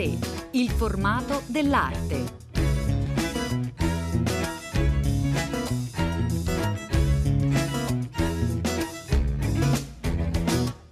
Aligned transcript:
A3, 0.00 0.48
il 0.52 0.70
formato 0.70 1.42
dell'arte. 1.46 2.38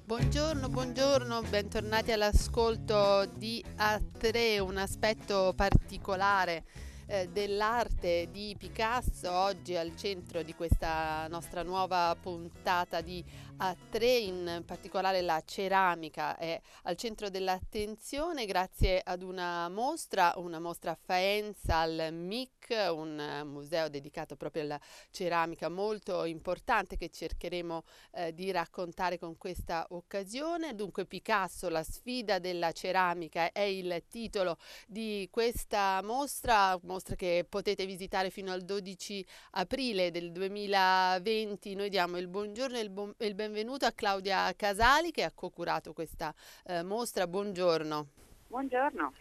Buongiorno, 0.04 0.68
buongiorno, 0.68 1.43
bentornati 1.48 2.12
all'ascolto 2.12 3.25
di 3.34 3.64
A3, 3.79 4.61
un 4.61 4.76
aspetto 4.76 5.54
particolare 5.56 6.64
eh, 7.06 7.29
dell'arte 7.32 8.29
di 8.30 8.54
Picasso, 8.59 9.32
oggi 9.32 9.75
al 9.75 9.96
centro 9.96 10.43
di 10.43 10.54
questa 10.54 11.27
nostra 11.29 11.62
nuova 11.62 12.14
puntata 12.20 13.00
di 13.00 13.25
A3, 13.61 14.04
in 14.22 14.62
particolare 14.64 15.21
la 15.21 15.43
ceramica 15.44 16.36
è 16.36 16.61
al 16.85 16.94
centro 16.94 17.29
dell'attenzione 17.29 18.46
grazie 18.46 19.00
ad 19.03 19.22
una 19.22 19.68
mostra, 19.68 20.32
una 20.36 20.61
mostra 20.61 20.93
a 20.93 20.98
Faenza 21.00 21.79
al 21.79 22.11
MIC, 22.12 22.86
un 22.93 23.43
museo 23.46 23.89
dedicato 23.89 24.36
proprio 24.36 24.62
alla 24.62 24.81
ceramica 25.11 25.68
molto 25.68 26.25
importante 26.25 26.96
che 26.96 27.11
cercheremo 27.11 27.82
eh, 28.12 28.32
di 28.32 28.53
raccontare 28.53 29.18
con 29.18 29.36
questa 29.36 29.89
occasione. 29.90 30.76
Dunque 30.76 31.04
Picasso, 31.04 31.68
la 31.68 31.82
sfida 31.82 32.39
della 32.39 32.70
ceramica 32.70 33.50
è 33.50 33.62
il 33.62 34.05
titolo 34.09 34.56
di 34.86 35.27
questa 35.33 36.00
mostra, 36.05 36.78
mostra 36.84 37.17
che 37.17 37.45
potete 37.48 37.86
visitare 37.86 38.31
fino 38.31 38.53
al 38.53 38.62
12 38.62 39.27
aprile 39.53 40.12
del 40.12 40.31
2020. 40.31 41.75
Noi 41.75 41.89
diamo 41.89 42.19
il 42.19 42.28
buongiorno 42.28 42.77
e 42.77 42.81
il, 42.83 42.91
bon- 42.91 43.14
il 43.19 43.34
benvenuto 43.34 43.47
a 43.86 43.92
Claudia 43.92 44.55
Casali 44.55 45.11
che 45.11 45.22
ha 45.22 45.33
co-curato 45.33 45.92
questa 45.92 46.34
eh, 46.64 46.83
mostra. 46.83 47.27
Buongiorno. 47.27 48.09
Buongiorno. 48.48 49.12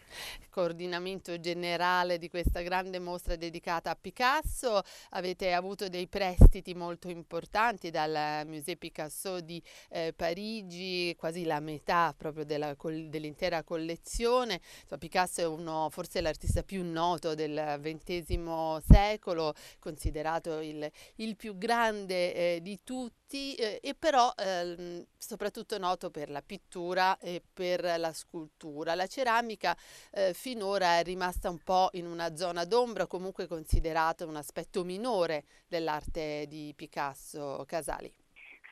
Coordinamento 0.48 1.38
generale 1.38 2.16
di 2.16 2.30
questa 2.30 2.62
grande 2.62 2.98
mostra 2.98 3.36
dedicata 3.36 3.90
a 3.90 3.96
Picasso. 4.00 4.80
Avete 5.10 5.52
avuto 5.52 5.88
dei 5.88 6.08
prestiti 6.08 6.74
molto 6.74 7.10
importanti 7.10 7.90
dal 7.90 8.46
Musée 8.46 8.78
Picasso 8.78 9.40
di 9.40 9.62
eh, 9.90 10.14
Parigi, 10.16 11.14
quasi 11.18 11.44
la 11.44 11.60
metà 11.60 12.14
proprio 12.16 12.46
dell'intera 12.46 13.62
collezione. 13.64 14.62
Insomma, 14.80 14.98
Picasso 14.98 15.42
è 15.42 15.46
uno, 15.46 15.88
forse 15.90 16.22
l'artista 16.22 16.62
più 16.62 16.82
noto 16.82 17.34
del 17.34 17.78
XX 17.82 18.78
secolo, 18.78 19.52
considerato 19.78 20.60
il, 20.60 20.90
il 21.16 21.36
più 21.36 21.58
grande 21.58 22.34
eh, 22.34 22.60
di 22.62 22.78
tutti, 22.82 23.17
eh, 23.30 23.80
e 23.82 23.94
però 23.94 24.32
ehm, 24.36 25.04
soprattutto 25.16 25.78
noto 25.78 26.10
per 26.10 26.30
la 26.30 26.42
pittura 26.42 27.18
e 27.18 27.42
per 27.52 27.82
la 27.82 28.12
scultura. 28.12 28.94
La 28.94 29.06
ceramica 29.06 29.76
eh, 30.12 30.32
finora 30.32 30.98
è 30.98 31.02
rimasta 31.02 31.50
un 31.50 31.62
po' 31.62 31.90
in 31.92 32.06
una 32.06 32.34
zona 32.36 32.64
d'ombra, 32.64 33.06
comunque 33.06 33.46
considerata 33.46 34.24
un 34.24 34.36
aspetto 34.36 34.84
minore 34.84 35.44
dell'arte 35.68 36.46
di 36.48 36.72
Picasso 36.74 37.64
Casali. 37.66 38.12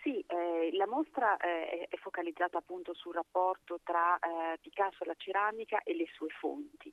Sì, 0.03 0.25
eh, 0.29 0.71
la 0.73 0.87
mostra 0.87 1.37
eh, 1.37 1.89
è 1.91 1.97
focalizzata 1.97 2.59
appunto 2.59 2.95
sul 2.95 3.13
rapporto 3.13 3.81
tra 3.83 4.17
eh, 4.19 4.59
Picasso 4.61 5.05
la 5.05 5.15
ceramica 5.17 5.83
e 5.83 5.95
le 5.95 6.07
sue 6.15 6.29
fonti. 6.39 6.93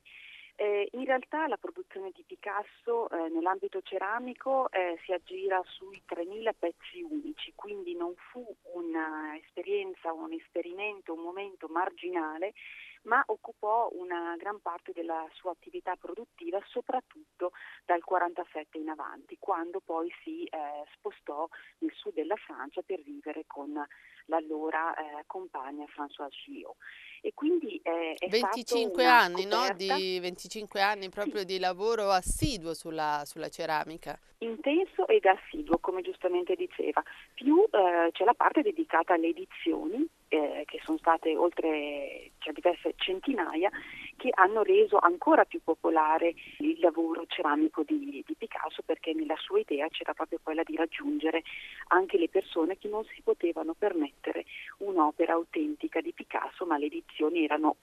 Eh, 0.56 0.88
in 0.92 1.04
realtà 1.04 1.48
la 1.48 1.56
produzione 1.56 2.12
di 2.14 2.22
Picasso 2.24 3.10
eh, 3.10 3.28
nell'ambito 3.28 3.82
ceramico 3.82 4.70
eh, 4.70 4.96
si 5.04 5.12
aggira 5.12 5.60
sui 5.66 6.00
3.000 6.06 6.52
pezzi 6.56 7.02
unici, 7.02 7.52
quindi 7.56 7.96
non 7.96 8.14
fu 8.30 8.46
un'esperienza, 8.74 10.12
un 10.12 10.32
esperimento, 10.32 11.12
un 11.12 11.22
momento 11.22 11.66
marginale, 11.66 12.54
ma 13.02 13.22
occupò 13.26 13.90
una 13.94 14.36
gran 14.36 14.60
parte 14.60 14.92
della 14.92 15.26
sua 15.32 15.50
attività 15.50 15.96
produttiva, 15.96 16.60
soprattutto 16.68 17.50
dal 17.84 18.04
47 18.04 18.78
in 18.78 18.90
avanti, 18.90 19.36
quando 19.40 19.80
poi 19.80 20.08
si 20.22 20.44
eh, 20.44 20.84
spostò 20.94 21.48
nel 21.78 21.92
sud 21.92 22.14
della 22.14 22.36
Francia 22.36 22.82
per 22.82 23.02
vivere 23.02 23.44
con 23.48 23.84
l'allora 24.26 24.94
eh, 24.94 25.24
compagna 25.26 25.84
François 25.86 26.28
Gillot. 26.30 26.76
E 27.20 27.32
quindi 27.32 27.80
eh, 27.82 28.14
è 28.18 28.28
25 28.28 29.06
anni, 29.06 29.46
no? 29.46 29.72
Di 29.74 30.18
25 30.20 30.80
anni 30.82 31.08
proprio 31.08 31.40
sì. 31.40 31.46
di 31.46 31.58
lavoro 31.58 32.10
assiduo 32.10 32.74
sulla, 32.74 33.22
sulla, 33.24 33.48
ceramica. 33.48 34.18
Intenso 34.38 35.08
ed 35.08 35.24
assiduo, 35.24 35.78
come 35.78 36.02
giustamente 36.02 36.54
diceva. 36.54 37.02
Più 37.32 37.66
eh, 37.70 38.10
c'è 38.12 38.24
la 38.24 38.34
parte 38.34 38.60
dedicata 38.60 39.14
alle 39.14 39.28
edizioni, 39.28 40.06
eh, 40.34 40.64
che 40.66 40.80
sono 40.82 40.98
state 40.98 41.36
oltre 41.36 42.32
cioè, 42.38 42.52
diverse 42.52 42.94
centinaia, 42.96 43.70
che 44.16 44.30
hanno 44.34 44.62
reso 44.62 44.98
ancora 44.98 45.44
più 45.44 45.60
popolare 45.62 46.34
il 46.58 46.78
lavoro 46.80 47.24
ceramico 47.26 47.82
di, 47.84 48.22
di, 48.26 48.34
Picasso 48.34 48.82
perché 48.84 49.14
nella 49.14 49.36
sua 49.36 49.60
idea 49.60 49.88
c'era 49.88 50.12
proprio 50.12 50.40
quella 50.42 50.62
di 50.64 50.74
raggiungere 50.76 51.42
anche 51.88 52.18
le 52.18 52.28
persone 52.28 52.76
che 52.78 52.88
non 52.88 53.04
si 53.04 53.22
potevano 53.22 53.74
permettere 53.74 54.44
un'opera 54.78 55.34
autentica 55.34 56.00
di 56.00 56.12
Picasso, 56.12 56.66
ma 56.66 56.76
le 56.78 56.86
edizioni 56.86 57.44
erano 57.44 57.76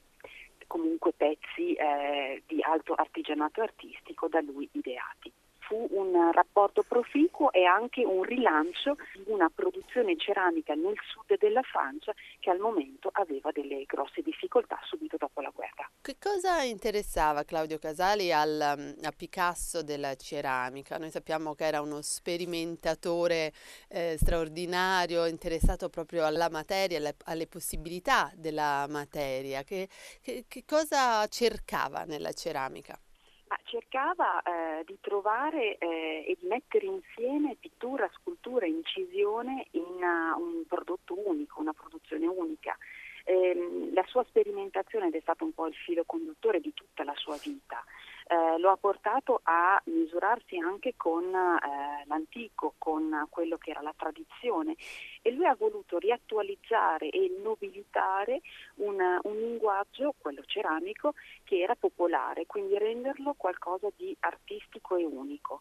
comunque 0.67 1.13
pezzi 1.13 1.73
eh, 1.73 2.43
di 2.45 2.61
alto 2.61 2.93
artigianato 2.93 3.61
artistico 3.61 4.27
da 4.27 4.41
lui 4.41 4.67
ideati 4.73 5.30
fu 5.71 5.87
un 5.91 6.31
rapporto 6.33 6.83
proficuo 6.83 7.49
e 7.53 7.63
anche 7.63 8.03
un 8.03 8.23
rilancio 8.23 8.97
di 9.13 9.31
una 9.31 9.49
produzione 9.49 10.17
ceramica 10.17 10.73
nel 10.73 10.97
sud 11.01 11.37
della 11.39 11.61
Francia 11.61 12.13
che 12.41 12.49
al 12.49 12.59
momento 12.59 13.09
aveva 13.13 13.51
delle 13.53 13.85
grosse 13.85 14.21
difficoltà 14.21 14.77
subito 14.83 15.15
dopo 15.15 15.39
la 15.39 15.49
guerra. 15.55 15.89
Che 16.01 16.17
cosa 16.19 16.61
interessava 16.63 17.45
Claudio 17.45 17.77
Casali 17.77 18.33
al, 18.33 18.73
mm, 18.77 19.03
a 19.05 19.11
Picasso 19.11 19.81
della 19.81 20.13
ceramica? 20.15 20.97
Noi 20.97 21.09
sappiamo 21.09 21.53
che 21.55 21.63
era 21.63 21.79
uno 21.79 22.01
sperimentatore 22.01 23.53
eh, 23.87 24.17
straordinario, 24.17 25.25
interessato 25.25 25.87
proprio 25.87 26.25
alla 26.25 26.49
materia, 26.49 26.97
alle, 26.97 27.15
alle 27.25 27.47
possibilità 27.47 28.29
della 28.35 28.87
materia. 28.89 29.63
Che, 29.63 29.87
che, 30.21 30.43
che 30.49 30.65
cosa 30.65 31.25
cercava 31.27 32.03
nella 32.03 32.33
ceramica? 32.33 32.99
Ma 33.51 33.59
cercava 33.65 34.41
eh, 34.43 34.85
di 34.85 34.97
trovare 35.01 35.77
eh, 35.77 36.23
e 36.25 36.37
di 36.39 36.47
mettere 36.47 36.85
insieme 36.85 37.57
pittura, 37.59 38.09
scultura, 38.13 38.65
incisione 38.65 39.67
in 39.71 39.83
uh, 39.83 40.39
un 40.41 40.63
prodotto 40.65 41.17
unico, 41.27 41.59
una 41.59 41.73
produzione 41.73 42.27
unica. 42.27 42.77
Eh, 43.25 43.91
la 43.93 44.05
sua 44.07 44.23
sperimentazione 44.23 45.07
ed 45.07 45.15
è 45.15 45.19
stato 45.19 45.43
un 45.43 45.53
po' 45.53 45.67
il 45.67 45.75
filo 45.75 46.03
conduttore 46.05 46.61
di 46.61 46.73
tutta 46.73 47.03
la 47.03 47.13
sua 47.15 47.37
vita 47.43 47.83
eh, 48.31 48.57
lo 48.59 48.69
ha 48.69 48.77
portato 48.77 49.41
a 49.43 49.81
misurarsi 49.87 50.57
anche 50.57 50.93
con 50.95 51.25
eh, 51.25 52.05
l'antico, 52.05 52.75
con 52.77 53.27
quello 53.29 53.57
che 53.57 53.71
era 53.71 53.81
la 53.81 53.93
tradizione 53.93 54.77
e 55.21 55.31
lui 55.31 55.45
ha 55.45 55.55
voluto 55.55 55.97
riattualizzare 55.97 57.09
e 57.09 57.39
nobilitare 57.43 58.39
un, 58.75 58.95
un 59.23 59.35
linguaggio, 59.37 60.15
quello 60.17 60.43
ceramico, 60.45 61.13
che 61.43 61.59
era 61.59 61.75
popolare, 61.75 62.45
quindi 62.45 62.77
renderlo 62.77 63.33
qualcosa 63.35 63.89
di 63.97 64.15
artistico 64.21 64.95
e 64.95 65.03
unico. 65.03 65.59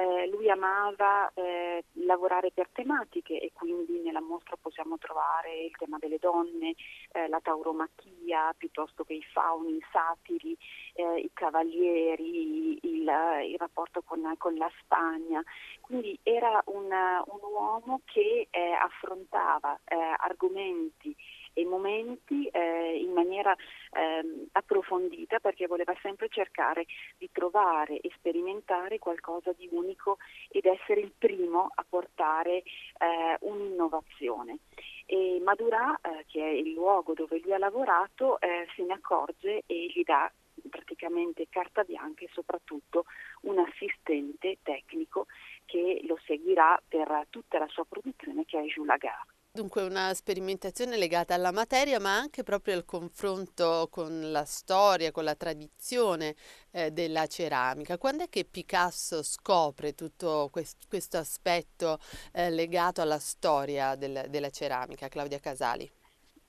Eh, 0.00 0.28
lui 0.28 0.48
amava 0.48 1.30
eh, 1.34 1.84
lavorare 2.04 2.50
per 2.52 2.68
tematiche 2.72 3.38
e 3.38 3.50
quindi 3.52 3.98
nella 3.98 4.22
mostra 4.22 4.56
possiamo 4.58 4.96
trovare 4.96 5.64
il 5.64 5.76
tema 5.76 5.98
delle 5.98 6.16
donne, 6.18 6.74
eh, 7.12 7.28
la 7.28 7.38
tauromachia, 7.42 8.54
piuttosto 8.56 9.04
che 9.04 9.12
i 9.12 9.22
fauni, 9.22 9.76
i 9.76 9.84
satiri, 9.92 10.56
eh, 10.94 11.18
i 11.18 11.30
cavalieri, 11.34 12.78
il, 12.80 13.12
il 13.44 13.56
rapporto 13.58 14.00
con, 14.00 14.22
con, 14.38 14.56
la 14.56 14.70
Spagna. 14.80 15.44
Quindi 15.82 16.18
era 16.22 16.62
un, 16.66 16.84
un 16.86 17.52
uomo 17.52 18.00
che 18.06 18.48
eh, 18.48 18.72
affrontava 18.72 19.78
eh, 19.84 19.96
argomenti 20.16 21.14
e 21.52 21.64
momenti 21.64 22.46
eh, 22.46 22.98
in 22.98 23.12
maniera 23.12 23.54
eh, 23.54 24.46
approfondita 24.52 25.38
perché 25.38 25.66
voleva 25.66 25.94
sempre 26.00 26.28
cercare 26.28 26.86
di 27.18 27.28
trovare 27.32 28.00
e 28.00 28.10
sperimentare 28.16 28.98
qualcosa 28.98 29.52
di 29.52 29.68
unico 29.70 30.18
ed 30.48 30.64
essere 30.66 31.00
il 31.00 31.12
primo 31.16 31.70
a 31.74 31.84
portare 31.88 32.58
eh, 32.58 33.36
un'innovazione. 33.40 34.58
E 35.06 35.40
Madurà, 35.42 35.98
eh, 36.00 36.24
che 36.28 36.40
è 36.40 36.50
il 36.50 36.72
luogo 36.72 37.14
dove 37.14 37.40
lui 37.42 37.52
ha 37.52 37.58
lavorato, 37.58 38.40
eh, 38.40 38.66
se 38.76 38.84
ne 38.84 38.92
accorge 38.92 39.62
e 39.66 39.86
gli 39.92 40.04
dà 40.04 40.30
praticamente 40.68 41.46
carta 41.48 41.82
bianca 41.82 42.24
e 42.24 42.30
soprattutto 42.32 43.06
un 43.42 43.58
assistente 43.58 44.58
tecnico 44.62 45.26
che 45.64 46.00
lo 46.04 46.18
seguirà 46.26 46.80
per 46.86 47.26
tutta 47.30 47.58
la 47.58 47.68
sua 47.68 47.84
produzione 47.84 48.44
che 48.44 48.58
è 48.58 48.64
Jules 48.64 48.88
Lagarde. 48.88 49.39
Dunque 49.52 49.82
una 49.82 50.14
sperimentazione 50.14 50.96
legata 50.96 51.34
alla 51.34 51.50
materia 51.50 51.98
ma 51.98 52.16
anche 52.16 52.44
proprio 52.44 52.74
al 52.76 52.84
confronto 52.84 53.88
con 53.90 54.30
la 54.30 54.44
storia, 54.44 55.10
con 55.10 55.24
la 55.24 55.34
tradizione 55.34 56.36
eh, 56.70 56.92
della 56.92 57.26
ceramica. 57.26 57.98
Quando 57.98 58.22
è 58.22 58.28
che 58.28 58.44
Picasso 58.44 59.24
scopre 59.24 59.94
tutto 59.96 60.50
quest- 60.52 60.86
questo 60.86 61.16
aspetto 61.18 61.98
eh, 62.32 62.48
legato 62.50 63.00
alla 63.00 63.18
storia 63.18 63.96
del- 63.96 64.26
della 64.28 64.50
ceramica, 64.50 65.08
Claudia 65.08 65.40
Casali? 65.40 65.90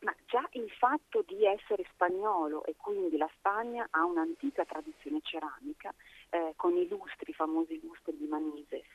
Ma 0.01 0.15
già 0.27 0.47
il 0.51 0.69
fatto 0.69 1.23
di 1.25 1.43
essere 1.43 1.83
spagnolo 1.93 2.63
e 2.65 2.75
quindi 2.77 3.17
la 3.17 3.29
Spagna 3.35 3.87
ha 3.89 4.05
un'antica 4.05 4.63
tradizione 4.63 5.21
ceramica 5.23 5.91
eh, 6.29 6.53
con 6.55 6.77
i 6.77 6.87
lustri, 6.87 7.31
i 7.31 7.33
famosi 7.33 7.81
lustri 7.81 8.15
di 8.15 8.27
Manises. 8.27 8.85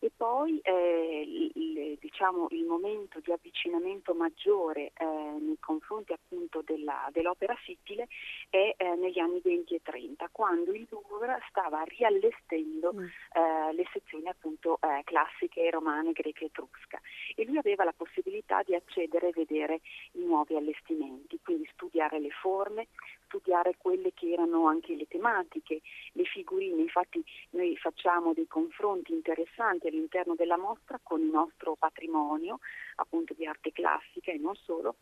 E 0.00 0.10
poi 0.14 0.58
eh, 0.60 1.50
il, 1.54 1.98
diciamo, 2.00 2.48
il 2.50 2.64
momento 2.64 3.20
di 3.20 3.32
avvicinamento 3.32 4.14
maggiore 4.14 4.92
eh, 4.96 5.04
nei 5.04 5.58
confronti 5.60 6.12
appunto 6.12 6.62
della, 6.62 7.08
dell'opera 7.12 7.54
fittile 7.54 8.08
è 8.50 8.74
eh, 8.76 8.94
negli 8.96 9.18
anni 9.18 9.40
20 9.42 9.74
e 9.74 9.80
30, 9.82 10.28
quando 10.30 10.72
il 10.72 10.86
Louvre 10.90 11.40
stava 11.48 11.82
riallestendo 11.84 12.92
mm. 12.94 13.02
Eh, 13.34 13.72
le 13.72 13.84
sezioni 13.92 14.28
appunto 14.28 14.78
eh, 14.80 15.02
classiche 15.04 15.68
romane, 15.70 16.12
greche 16.12 16.44
e 16.44 16.46
etrusca. 16.46 17.00
E 17.34 17.44
lui 17.44 17.58
aveva 17.58 17.84
la 17.84 17.92
possibilità 17.92 18.62
di 18.62 18.74
accedere 18.74 19.28
e 19.28 19.32
vedere 19.32 19.80
i 20.12 20.24
nuovi 20.24 20.56
allestimenti, 20.56 21.40
quindi 21.42 21.68
studiare 21.72 22.18
le 22.18 22.30
forme, 22.30 22.88
studiare 23.24 23.76
quelle 23.76 24.12
che 24.12 24.30
erano 24.30 24.66
anche 24.66 24.94
le 24.94 25.06
tematiche, 25.06 25.80
le 26.12 26.24
figurine. 26.24 26.80
Infatti 26.80 27.24
noi 27.50 27.76
facciamo 27.76 28.32
dei 28.32 28.46
confronti 28.46 29.12
interessanti 29.12 29.86
all'interno 29.86 30.34
della 30.34 30.58
mostra 30.58 30.98
con 31.02 31.20
il 31.20 31.30
nostro 31.30 31.74
patrimonio 31.76 32.60
appunto 32.96 33.34
di 33.34 33.46
arte 33.46 33.72
classica 33.72 34.32
e 34.32 34.38
non 34.38 34.54
solo 34.54 34.96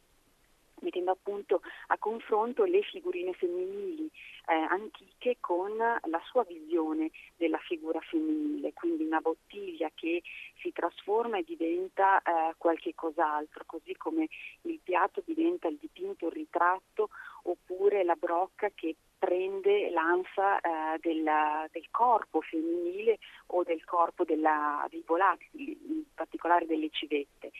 mettendo 0.82 1.11
appunto 1.11 1.62
a 1.88 1.99
confronto 1.99 2.64
le 2.64 2.82
figurine 2.82 3.32
femminili 3.32 4.11
eh, 4.46 4.55
antiche 4.55 5.37
con 5.40 5.76
la 5.76 6.23
sua 6.26 6.44
visione 6.44 7.11
della 7.37 7.58
figura 7.58 8.00
femminile, 8.00 8.73
quindi 8.73 9.05
una 9.05 9.20
bottiglia 9.20 9.90
che 9.94 10.23
si 10.61 10.73
trasforma 10.73 11.38
e 11.38 11.44
diventa 11.44 12.20
eh, 12.23 12.55
qualche 12.56 12.94
cos'altro, 12.94 13.64
così 13.67 13.96
come 13.96 14.29
il 14.62 14.81
piatto 14.82 15.23
diventa 15.25 15.69
il 15.69 15.79
dipinto, 15.81 16.26
il 16.26 16.32
ritratto, 16.32 17.08
oppure 17.44 18.05
la 18.05 18.14
brocca 18.14 18.70
che 18.75 18.96
prende 19.22 19.88
l'ansa 19.90 20.58
eh, 20.58 20.98
della, 20.98 21.69
del 21.70 21.86
corpo 21.92 22.40
femminile 22.40 23.20
o 23.54 23.62
del 23.62 23.84
corpo 23.84 24.24
della, 24.24 24.84
dei 24.90 25.04
volatili, 25.06 25.78
in 25.86 26.02
particolare 26.12 26.66
delle 26.66 26.88
civette. 26.90 27.52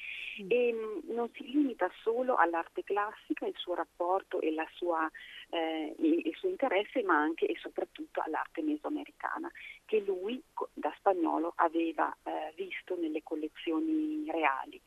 Mm. 0.43 0.47
E 0.49 0.73
mh, 0.73 1.13
non 1.13 1.31
si 1.35 1.49
limita 1.49 1.89
solo 2.03 2.35
all'arte 2.35 2.83
classica, 2.83 3.47
il 3.47 3.55
suo 3.57 3.75
rapporto 3.75 4.41
e 4.41 4.53
sua, 4.73 5.09
eh, 5.51 5.95
il 5.99 6.35
suo 6.35 6.49
interesse, 6.49 7.05
ma 7.05 7.15
anche 7.15 7.47
e 7.47 7.57
soprattutto 7.59 8.21
all'arte 8.25 8.61
mesoamericana, 8.63 9.49
che 9.85 10.01
lui 10.01 10.43
da 10.73 10.93
spagnolo 10.97 11.53
aveva 11.55 12.13
eh, 12.25 12.53
visto 12.57 12.97
nelle 12.97 13.23
collezioni 13.23 14.25
reali. 14.29 14.81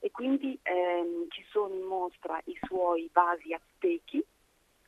E 0.00 0.10
quindi 0.10 0.58
ehm, 0.60 1.28
ci 1.28 1.44
sono 1.50 1.72
in 1.72 1.82
mostra 1.82 2.40
i 2.46 2.58
suoi 2.66 3.08
vasi 3.12 3.52
aztechi, 3.52 4.24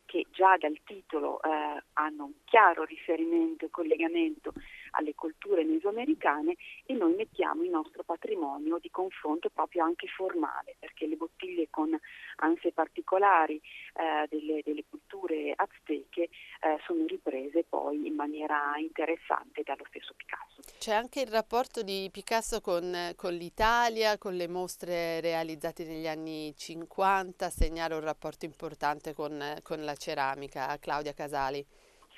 che 0.08 0.24
già 0.30 0.56
dal 0.56 0.80
titolo 0.84 1.38
eh, 1.42 1.82
hanno 1.92 2.24
un 2.24 2.32
chiaro 2.46 2.84
riferimento 2.84 3.66
e 3.66 3.70
collegamento 3.70 4.54
alle 4.92 5.14
culture 5.14 5.64
mesoamericane 5.64 6.56
e 6.84 6.94
noi 6.94 7.14
mettiamo 7.14 7.62
il 7.62 7.70
nostro 7.70 8.02
patrimonio 8.02 8.78
di 8.78 8.90
confronto 8.90 9.48
proprio 9.50 9.84
anche 9.84 10.06
formale, 10.08 10.76
perché 10.78 11.06
le 11.06 11.16
bottiglie 11.16 11.68
con 11.70 11.96
anse 12.36 12.72
particolari 12.72 13.56
eh, 13.56 14.26
delle, 14.28 14.62
delle, 14.64 14.84
culture 14.88 15.52
azteche 15.54 16.22
eh, 16.22 16.78
sono 16.86 17.04
riprese 17.06 17.64
poi 17.68 18.06
in 18.06 18.14
maniera 18.14 18.74
interessante 18.78 19.62
dallo 19.64 19.84
stesso 19.88 20.14
Picasso. 20.16 20.62
C'è 20.78 20.92
anche 20.92 21.20
il 21.20 21.28
rapporto 21.28 21.82
di 21.82 22.08
Picasso 22.10 22.60
con, 22.60 23.12
con 23.16 23.32
l'Italia, 23.32 24.18
con 24.18 24.34
le 24.34 24.48
mostre 24.48 25.20
realizzate 25.20 25.84
negli 25.84 26.06
anni 26.06 26.54
50, 26.56 27.50
segnare 27.50 27.94
un 27.94 28.00
rapporto 28.00 28.44
importante 28.44 29.12
con, 29.12 29.58
con 29.62 29.84
la 29.84 29.94
ceramica. 29.94 30.76
Claudia 30.78 31.12
Casali. 31.12 31.64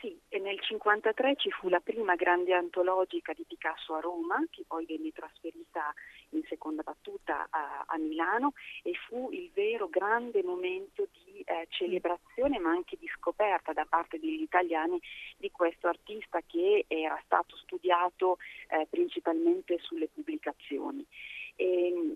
Sì, 0.01 0.19
e 0.31 0.39
nel 0.39 0.57
1953 0.57 1.37
ci 1.37 1.51
fu 1.51 1.69
la 1.69 1.81
prima 1.81 2.15
grande 2.15 2.55
antologica 2.55 3.35
di 3.35 3.45
Picasso 3.47 3.93
a 3.93 4.01
Roma, 4.01 4.43
che 4.49 4.65
poi 4.67 4.87
venne 4.87 5.13
trasferita 5.13 5.93
in 6.31 6.43
seconda 6.49 6.81
battuta 6.81 7.47
a, 7.51 7.85
a 7.87 7.99
Milano 7.99 8.55
e 8.83 8.95
fu 8.95 9.29
il 9.31 9.51
vero 9.53 9.91
grande 9.91 10.43
momento 10.43 11.07
di 11.13 11.43
eh, 11.43 11.67
celebrazione 11.69 12.59
ma 12.59 12.71
anche 12.71 12.97
di 12.99 13.07
scoperta 13.15 13.75
da 13.75 13.85
parte 13.85 14.19
degli 14.19 14.41
italiani 14.41 14.99
di 15.37 15.51
questo 15.51 15.89
artista 15.89 16.41
che 16.47 16.87
era 16.89 17.21
stato 17.27 17.55
studiato 17.57 18.39
eh, 18.69 18.87
principalmente 18.89 19.77
sulle 19.81 20.09
pubblicazioni. 20.09 21.05
E, 21.57 22.15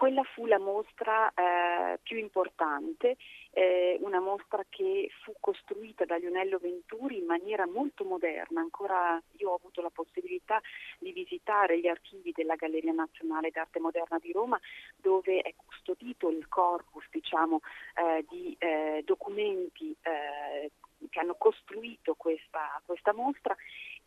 quella 0.00 0.22
fu 0.22 0.46
la 0.46 0.58
mostra 0.58 1.30
eh, 1.34 1.98
più 2.02 2.16
importante, 2.16 3.18
eh, 3.50 3.98
una 4.00 4.18
mostra 4.18 4.64
che 4.66 5.10
fu 5.22 5.34
costruita 5.38 6.06
da 6.06 6.16
Lionello 6.16 6.56
Venturi 6.56 7.18
in 7.18 7.26
maniera 7.26 7.66
molto 7.66 8.04
moderna. 8.04 8.62
Ancora 8.62 9.20
io 9.36 9.50
ho 9.50 9.56
avuto 9.56 9.82
la 9.82 9.90
possibilità 9.90 10.58
di 10.98 11.12
visitare 11.12 11.78
gli 11.78 11.86
archivi 11.86 12.32
della 12.34 12.54
Galleria 12.54 12.94
Nazionale 12.94 13.50
d'Arte 13.50 13.78
Moderna 13.78 14.16
di 14.18 14.32
Roma, 14.32 14.58
dove 14.96 15.42
è 15.42 15.52
custodito 15.54 16.30
il 16.30 16.48
corpus 16.48 17.04
diciamo, 17.10 17.60
eh, 17.96 18.24
di 18.26 18.56
eh, 18.58 19.02
documenti 19.04 19.94
eh, 20.00 20.70
che 21.10 21.20
hanno 21.20 21.34
costruito 21.34 22.14
questa, 22.14 22.80
questa 22.86 23.12
mostra 23.12 23.54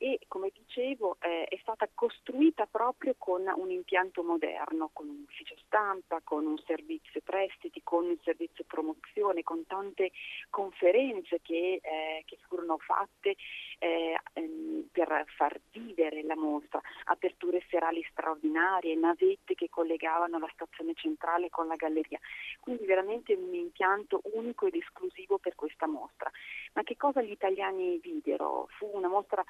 e 0.04 0.20
come 0.28 0.52
dicevo 0.54 1.16
eh, 1.22 1.46
è 1.46 1.58
stata 1.62 1.88
costruita 1.94 2.66
proprio 2.66 3.16
con 3.18 3.50
un 3.56 3.72
impianto 3.72 4.22
moderno, 4.22 4.90
con 4.92 5.08
un 5.08 5.24
ufficio 5.26 5.56
stampa, 5.66 6.20
con 6.22 6.46
un 6.46 6.58
servizio 6.66 7.22
prestiti, 7.24 7.80
con 7.84 8.08
un 8.08 8.18
servizio 8.22 8.66
promozione, 8.68 9.44
con 9.44 9.66
tante 9.66 10.12
conferenze 10.50 11.40
che, 11.42 11.80
eh, 11.82 12.24
che 12.26 12.38
furono 12.50 12.80
fatte 12.80 13.38
eh, 13.80 14.20
ehm, 14.34 14.90
per 14.92 15.24
far 15.38 15.58
vivere 15.72 16.22
la 16.24 16.36
mostra, 16.36 16.82
aperture 17.06 17.64
serali 17.70 18.06
straordinarie, 18.12 18.96
navette 18.96 19.56
che 19.56 19.70
collegavano 19.70 20.38
la 20.38 20.50
stazione 20.52 20.96
centrale 20.96 21.50
con 21.50 21.68
la 21.68 21.78
galleria, 21.78 22.20
quindi 22.60 22.84
veramente 22.84 23.34
un 23.36 23.54
impianto 23.54 24.20
unico 24.34 24.66
ed 24.66 24.76
esclusivo 24.76 25.38
per 25.38 25.56
questa 25.56 25.88
mostra. 25.88 26.30
Ma 26.74 26.84
che 26.84 26.98
cosa 26.98 27.22
gli 27.22 27.32
italiani 27.32 28.00
videro? 28.00 28.68
Fu 28.78 28.90
una 28.92 29.08
mostra 29.08 29.46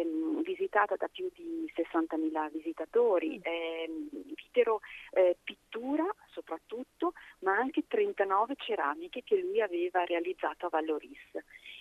ehm, 0.00 0.42
visitata 0.42 0.96
da 0.96 1.08
più 1.08 1.30
di 1.34 1.70
60.000 1.74 2.50
visitatori, 2.50 3.38
mm. 3.38 3.40
ehm, 3.42 4.08
videro 4.34 4.80
eh, 5.12 5.36
pittura 5.42 6.06
soprattutto, 6.30 7.12
ma 7.40 7.56
anche 7.56 7.84
39 7.86 8.54
ceramiche 8.56 9.22
che 9.22 9.36
lui 9.36 9.60
aveva 9.60 10.04
realizzato 10.04 10.66
a 10.66 10.70
Valloris. 10.70 11.18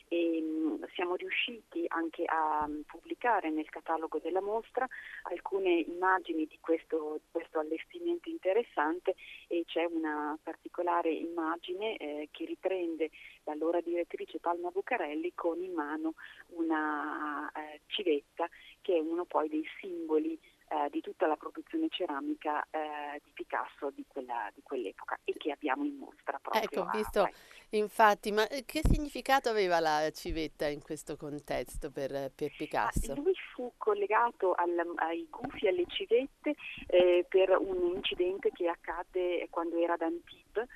E, 0.07 0.41
mh, 0.41 0.70
siamo 0.93 1.15
riusciti 1.15 1.85
anche 1.87 2.23
a 2.25 2.67
mh, 2.67 2.83
pubblicare 2.85 3.49
nel 3.49 3.69
catalogo 3.69 4.19
della 4.19 4.41
mostra 4.41 4.87
alcune 5.23 5.71
immagini 5.87 6.45
di 6.45 6.57
questo, 6.59 7.21
questo 7.31 7.59
allestimento 7.59 8.29
interessante 8.29 9.15
e 9.47 9.63
c'è 9.65 9.85
una 9.85 10.37
particolare 10.41 11.11
immagine 11.11 11.97
eh, 11.97 12.27
che 12.31 12.45
riprende 12.45 13.09
l'allora 13.43 13.81
direttrice 13.81 14.39
Palma 14.39 14.69
Bucarelli 14.69 15.33
con 15.35 15.61
in 15.61 15.73
mano 15.73 16.13
una 16.49 17.51
eh, 17.51 17.81
civetta 17.87 18.49
che 18.81 18.95
è 18.95 18.99
uno 18.99 19.25
poi 19.25 19.49
dei 19.49 19.65
simboli 19.79 20.39
eh, 20.71 20.89
di 20.89 21.01
tutta 21.01 21.27
la 21.27 21.35
produzione 21.35 21.87
ceramica 21.89 22.65
eh, 22.71 23.19
di 23.21 23.31
Picasso 23.33 23.91
di, 23.93 24.05
quella, 24.07 24.49
di, 24.53 24.61
quell'epoca 24.63 25.19
e 25.25 25.33
che 25.35 25.51
abbiamo 25.51 25.83
in 25.83 25.97
mostra 25.97 26.39
proprio. 26.41 26.63
Ecco, 26.63 26.81
ho 26.81 26.89
visto, 26.93 27.23
a, 27.23 27.31
infatti, 27.71 28.31
ma 28.31 28.47
eh, 28.47 28.63
che 28.63 28.79
significato 28.81 29.49
aveva 29.49 29.81
la 29.81 30.09
civetta 30.11 30.67
in 30.67 30.81
questo 30.81 31.17
contesto 31.17 31.91
per, 31.91 32.31
per 32.33 32.53
Picasso? 32.55 33.15
Lui 33.15 33.35
fu 33.53 33.73
collegato 33.75 34.53
al, 34.53 34.81
ai 34.95 35.27
gufi, 35.29 35.67
alle 35.67 35.85
civette 35.87 36.55
eh, 36.87 37.25
per 37.27 37.57
un 37.57 37.95
incidente 37.95 38.51
che 38.53 38.69
accadde 38.69 39.47
quando 39.49 39.77
era 39.77 39.93
ad 39.93 40.01
Antibes 40.01 40.69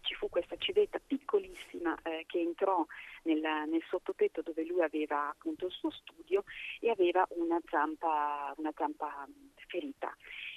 ci 0.00 0.14
fu 0.14 0.28
questa 0.28 0.56
civetta 0.56 1.00
piccolissima 1.04 1.96
eh, 2.02 2.24
che 2.26 2.38
entrò 2.38 2.84
nel, 3.24 3.40
nel, 3.40 3.82
sottotetto 3.88 4.42
dove 4.42 4.64
lui 4.64 4.82
aveva 4.82 5.28
appunto 5.28 5.66
il 5.66 5.72
suo 5.72 5.90
studio 5.90 6.44
e 6.80 6.90
aveva 6.90 7.26
una 7.30 7.60
zampa, 7.66 8.52
una 8.56 8.72
zampa 8.76 9.26
ferita. 9.68 10.14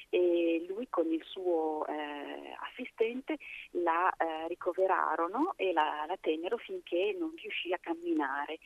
E 0.10 0.65
lui 0.69 0.88
con 0.89 1.12
il 1.12 1.22
suo 1.25 1.86
eh, 1.86 2.55
assistente 2.62 3.38
la 3.72 4.10
eh, 4.15 4.48
ricoverarono 4.48 5.53
e 5.57 5.74
la, 5.74 6.05
la 6.07 6.17
tennero 6.19 6.57
finché 6.57 7.13
non 7.17 7.34
riuscì 7.36 7.74
a 7.74 7.77
camminare 7.77 8.60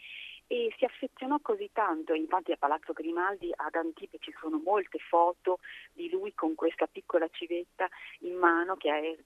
e 0.51 0.69
si 0.77 0.83
affezionò 0.83 1.39
così 1.41 1.69
tanto, 1.71 2.13
infatti 2.13 2.51
a 2.51 2.57
Palazzo 2.57 2.91
Grimaldi 2.91 3.53
ad 3.55 3.73
Antipe 3.73 4.17
ci 4.19 4.35
sono 4.37 4.59
molte 4.61 4.99
foto 4.99 5.59
di 5.93 6.09
lui 6.09 6.33
con 6.33 6.55
questa 6.55 6.87
piccola 6.87 7.25
civetta 7.29 7.87
in 8.19 8.35
mano 8.35 8.75
che 8.75 8.89
ha, 8.89 8.97
eh, 8.97 9.17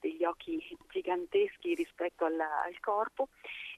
degli 0.00 0.24
occhi 0.24 0.76
giganteschi 0.88 1.76
rispetto 1.76 2.24
al, 2.24 2.40
al 2.40 2.80
corpo. 2.80 3.28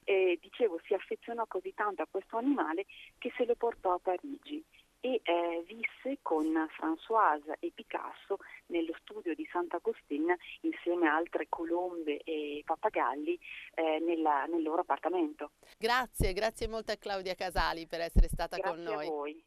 E, 0.03 0.39
dicevo, 0.41 0.79
si 0.83 0.95
affezionò 0.95 1.45
così 1.45 1.75
tanto 1.75 2.01
a 2.01 2.07
questo 2.09 2.37
animale 2.37 2.87
che 3.19 3.31
se 3.37 3.45
lo 3.45 3.53
portò 3.53 3.93
a 3.93 3.99
Parigi 3.99 4.65
e 5.05 5.19
eh, 5.21 5.65
visse 5.67 6.19
con 6.21 6.45
Françoise 6.79 7.55
e 7.59 7.73
Picasso 7.75 8.37
nello 8.67 8.93
studio 9.01 9.35
di 9.35 9.45
Sant'Agostin 9.51 10.33
insieme 10.61 11.09
a 11.09 11.15
altre 11.15 11.47
colombe 11.49 12.21
e 12.23 12.61
pappagalli 12.65 13.37
eh, 13.75 13.99
nella, 13.99 14.45
nel 14.45 14.61
loro 14.61 14.79
appartamento. 14.81 15.51
Grazie, 15.77 16.31
grazie 16.31 16.69
molto 16.69 16.93
a 16.93 16.95
Claudia 16.95 17.35
Casali 17.35 17.85
per 17.85 17.99
essere 17.99 18.29
stata 18.29 18.55
grazie 18.55 18.83
con 18.83 18.93
noi. 18.93 19.07
A 19.07 19.09
voi. 19.09 19.43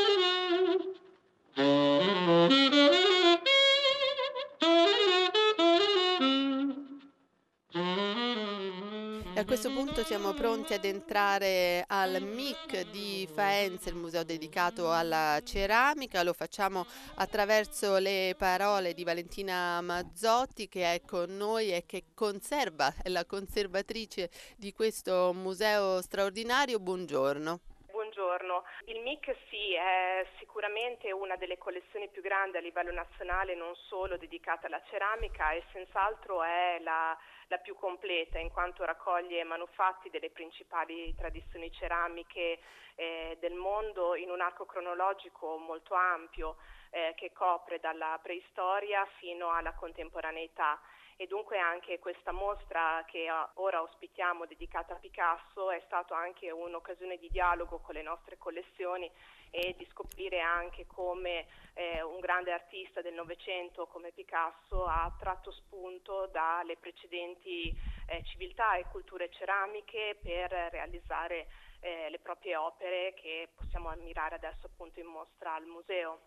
questo 9.60 9.76
punto 9.76 10.04
siamo 10.04 10.34
pronti 10.34 10.72
ad 10.72 10.84
entrare 10.84 11.82
al 11.88 12.22
MIC 12.22 12.90
di 12.92 13.26
Faenza, 13.26 13.88
il 13.88 13.96
museo 13.96 14.22
dedicato 14.22 14.92
alla 14.92 15.40
ceramica. 15.42 16.22
Lo 16.22 16.32
facciamo 16.32 16.86
attraverso 17.16 17.98
le 17.98 18.36
parole 18.38 18.94
di 18.94 19.02
Valentina 19.02 19.80
Mazzotti 19.80 20.68
che 20.68 20.94
è 20.94 21.00
con 21.04 21.36
noi 21.36 21.72
e 21.74 21.82
che 21.86 22.04
conserva, 22.14 22.94
è 23.02 23.08
la 23.08 23.24
conservatrice 23.26 24.30
di 24.56 24.72
questo 24.72 25.32
museo 25.34 26.00
straordinario. 26.02 26.78
Buongiorno. 26.78 27.58
Buongiorno, 27.90 28.62
il 28.84 29.00
MIC 29.00 29.34
sì 29.50 29.74
è 29.74 30.24
sicuramente 30.38 31.10
una 31.10 31.34
delle 31.34 31.58
collezioni 31.58 32.08
più 32.08 32.22
grandi 32.22 32.58
a 32.58 32.60
livello 32.60 32.92
nazionale, 32.92 33.56
non 33.56 33.74
solo 33.88 34.16
dedicata 34.16 34.68
alla 34.68 34.82
ceramica 34.88 35.50
e 35.50 35.64
senz'altro 35.72 36.44
è 36.44 36.78
la 36.80 37.18
la 37.48 37.58
più 37.58 37.74
completa 37.74 38.38
in 38.38 38.50
quanto 38.50 38.84
raccoglie 38.84 39.42
manufatti 39.44 40.10
delle 40.10 40.30
principali 40.30 41.14
tradizioni 41.14 41.70
ceramiche 41.72 42.58
eh, 42.94 43.36
del 43.40 43.54
mondo 43.54 44.14
in 44.14 44.30
un 44.30 44.40
arco 44.40 44.66
cronologico 44.66 45.56
molto 45.56 45.94
ampio 45.94 46.56
eh, 46.90 47.14
che 47.16 47.32
copre 47.32 47.80
dalla 47.80 48.18
preistoria 48.22 49.06
fino 49.18 49.50
alla 49.52 49.72
contemporaneità 49.72 50.78
e 51.20 51.26
dunque 51.26 51.58
anche 51.58 51.98
questa 51.98 52.30
mostra 52.30 53.04
che 53.04 53.26
ora 53.54 53.82
ospitiamo 53.82 54.46
dedicata 54.46 54.94
a 54.94 54.98
Picasso 54.98 55.68
è 55.72 55.82
stata 55.84 56.16
anche 56.16 56.52
un'occasione 56.52 57.18
di 57.18 57.28
dialogo 57.28 57.80
con 57.80 57.96
le 57.96 58.02
nostre 58.02 58.38
collezioni 58.38 59.10
e 59.50 59.74
di 59.76 59.84
scoprire 59.90 60.38
anche 60.38 60.86
come 60.86 61.46
eh, 61.74 62.02
un 62.02 62.20
grande 62.20 62.52
artista 62.52 63.02
del 63.02 63.14
Novecento 63.14 63.88
come 63.88 64.12
Picasso 64.12 64.84
ha 64.84 65.12
tratto 65.18 65.50
spunto 65.50 66.28
dalle 66.30 66.76
precedenti 66.76 67.76
eh, 68.06 68.22
civiltà 68.26 68.76
e 68.76 68.86
culture 68.88 69.28
ceramiche 69.30 70.16
per 70.22 70.52
realizzare 70.70 71.48
eh, 71.80 72.10
le 72.10 72.20
proprie 72.20 72.54
opere 72.54 73.14
che 73.14 73.48
possiamo 73.56 73.88
ammirare 73.88 74.36
adesso 74.36 74.66
appunto 74.66 75.00
in 75.00 75.06
mostra 75.06 75.54
al 75.54 75.66
museo. 75.66 76.20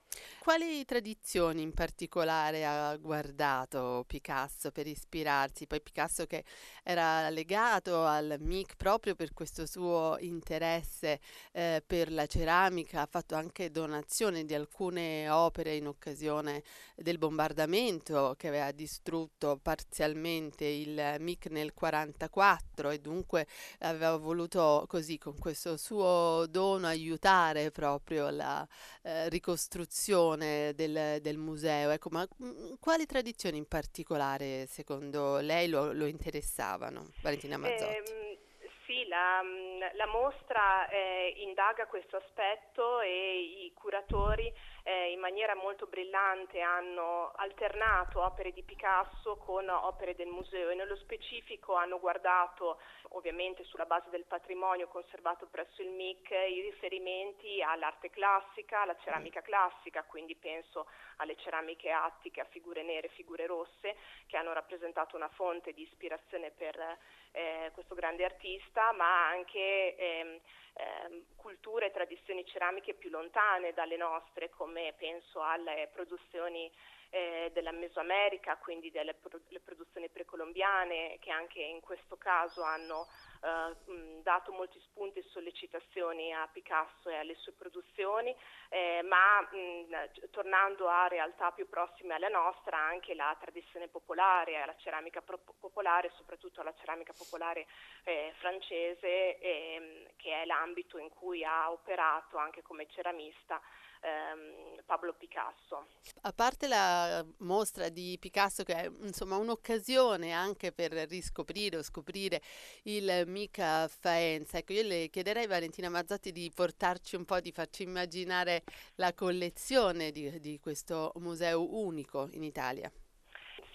Quali 0.44 0.84
tradizioni 0.86 1.62
in 1.62 1.72
particolare 1.72 2.66
ha 2.66 2.98
guardato 2.98 4.04
Picasso 4.08 4.72
per 4.72 4.88
ispirarsi? 4.88 5.68
Poi 5.68 5.80
Picasso 5.82 6.26
che 6.26 6.44
era 6.82 7.30
legato 7.30 8.06
al 8.06 8.38
MIC 8.40 8.76
proprio 8.76 9.14
per 9.14 9.34
questo 9.34 9.68
suo 9.68 10.18
interesse 10.20 11.20
eh, 11.52 11.84
per 11.86 12.12
la 12.12 12.26
ceramica, 12.26 13.02
ha 13.02 13.08
fatto 13.08 13.36
anche 13.36 13.70
donazione 13.70 14.44
di 14.44 14.56
alcune 14.56 15.30
opere 15.30 15.76
in 15.76 15.86
occasione 15.86 16.64
del 16.96 17.20
bombardamento 17.20 18.34
che 18.36 18.48
aveva 18.48 18.72
distrutto 18.72 19.60
parzialmente 19.62 20.66
il 20.66 21.18
MIC 21.20 21.52
nel 21.52 21.72
1944 21.76 22.90
e 22.90 22.98
dunque 22.98 23.46
aveva 23.82 24.18
voluto 24.18 24.86
così 24.88 25.20
con 25.20 25.38
questo 25.38 25.78
suo 25.78 26.48
dono 26.50 26.88
aiutare 26.88 27.70
proprio 27.70 28.32
la 28.32 28.68
eh, 29.04 29.30
ricostruzione 29.30 30.30
del, 30.38 31.20
del, 31.22 31.38
museo. 31.38 31.90
Ecco, 31.92 32.10
ma 32.10 32.28
mm, 32.44 32.74
quali 32.80 33.06
tradizioni 33.06 33.58
in 33.58 33.68
particolare 33.68 34.66
secondo 34.68 35.40
lei 35.40 35.68
lo, 35.68 35.92
lo 35.94 36.06
interessavano, 36.06 37.08
Valentina 37.22 37.58
Mazzotti? 37.58 38.12
Eh, 38.12 38.40
sì, 38.86 39.08
la, 39.08 39.42
mm, 39.44 39.96
la 39.96 40.08
mostra 40.08 40.90
eh, 40.90 41.34
indaga 41.38 41.88
questo 41.88 42.18
aspetto 42.18 43.00
e 43.02 43.66
i 43.66 43.74
curatori 43.74 44.52
eh, 44.84 45.12
in 45.12 45.20
maniera 45.20 45.56
molto 45.56 45.86
brillante 45.86 46.62
hanno 46.62 47.32
alternato 47.36 48.24
opere 48.24 48.52
di 48.52 48.64
Picasso 48.64 49.38
con 49.38 49.68
opere 49.70 50.16
del 50.16 50.28
museo 50.28 50.70
e 50.70 50.76
nello 50.76 50.96
specifico 50.96 51.76
hanno 51.76 52.00
guardato, 52.00 52.80
ovviamente 53.10 53.64
sulla 53.66 53.86
base 53.86 54.10
del 54.10 54.26
patrimonio 54.26 54.88
conservato 54.88 55.48
presso 55.48 55.82
il 55.82 55.90
MIC, 55.90 56.30
i 56.32 56.62
riferimenti 56.62 57.62
all'arte 57.62 58.10
classica, 58.10 58.82
alla 58.82 58.98
ceramica 59.04 59.42
classica, 59.42 60.04
quindi 60.04 60.36
penso 60.36 60.88
alle 61.18 61.36
ceramiche 61.38 61.92
attiche, 61.92 62.42
a 62.42 62.46
figure 62.46 62.82
nere, 62.82 63.10
figure 63.10 63.46
rosse, 63.46 63.96
che 64.26 64.38
hanno 64.38 64.54
rappresentato 64.54 65.16
una 65.16 65.30
fonte 65.30 65.74
di 65.74 65.84
ispirazione 65.84 66.52
per 66.52 66.98
eh, 67.32 67.72
questo 67.74 67.96
grande 67.96 68.26
artista, 68.26 68.92
ma 68.94 69.28
anche 69.28 69.96
ehm, 69.96 70.40
ehm, 70.74 71.24
culture 71.36 71.88
e 71.88 71.92
tradizioni 71.92 72.46
ceramiche 72.46 72.94
più 72.94 73.10
lontane 73.10 73.74
dalle 73.74 73.98
nostre, 73.98 74.50
come 74.50 74.94
penso 74.98 75.42
alle 75.42 75.90
produzioni 75.94 76.72
eh, 77.12 77.52
della 77.54 77.72
Mesoamerica, 77.72 78.58
quindi 78.58 78.90
delle 78.90 79.14
pro- 79.14 79.40
produzioni 79.64 80.10
precolombiane, 80.10 81.18
che 81.20 81.30
anche 81.30 81.62
in 81.62 81.82
questo 81.82 82.18
caso 82.18 82.64
hanno 82.64 83.08
eh, 83.44 84.22
dato 84.24 84.52
molti 84.54 84.80
spunti 84.80 85.20
e 85.20 85.26
sollecitazioni 85.30 86.34
a 86.34 86.48
Picasso 86.52 87.10
e 87.10 87.18
alle 87.18 87.36
sue 87.36 87.52
produzioni, 87.52 88.36
eh, 88.70 89.02
ma 89.04 89.42
mh, 89.42 90.30
tornando 90.32 90.88
a 90.88 91.08
realtà 91.08 91.52
più 91.52 91.68
prossime 91.68 92.16
alla 92.16 92.30
nostra, 92.30 92.78
anche 92.78 93.14
la 93.14 93.36
tradizione 93.40 93.90
popolare, 93.90 94.66
la 94.66 94.76
ceramica 94.78 95.22
pro- 95.22 95.44
popolare, 95.60 96.12
soprattutto 96.16 96.64
la 96.64 96.74
ceramica 96.80 97.14
popolare 97.14 97.68
eh, 98.06 98.34
francese, 98.40 99.38
ehm, 99.40 100.08
che 100.16 100.42
è 100.42 100.46
l'ambito 100.46 100.98
in 100.98 101.10
cui 101.10 101.44
ha 101.44 101.72
operato 101.72 102.38
anche 102.38 102.62
come 102.62 102.88
ceramista 102.88 103.62
ehm, 104.02 104.84
Pablo 104.86 105.14
Picasso. 105.14 105.88
A 106.22 106.34
parte 106.34 106.68
la 106.68 107.26
mostra 107.40 107.90
di 107.90 108.18
Picasso 108.20 108.64
che 108.64 108.74
è 108.74 108.92
insomma 109.02 109.38
un'occasione 109.38 110.32
anche 110.32 110.72
per 110.72 110.92
riscoprire 110.92 111.78
o 111.78 111.84
scoprire 111.84 112.42
il 112.84 113.24
Mica 113.28 113.88
Faenza, 113.88 114.58
ecco 114.58 114.74
io 114.74 114.84
le 114.84 115.10
chiederei 115.10 115.48
Valentina 115.48 115.90
Mazzotti 115.90 116.32
di 116.32 116.52
portarci 116.54 117.16
un 117.16 117.26
po', 117.26 117.40
di 117.40 117.52
farci 117.52 117.84
immaginare 117.84 118.64
la 118.96 119.14
collezione 119.14 120.12
di, 120.12 120.40
di 120.40 120.60
questo 120.60 121.14
museo 121.16 121.74
unico 121.74 122.28
in 122.32 122.44
Italia. 122.44 122.92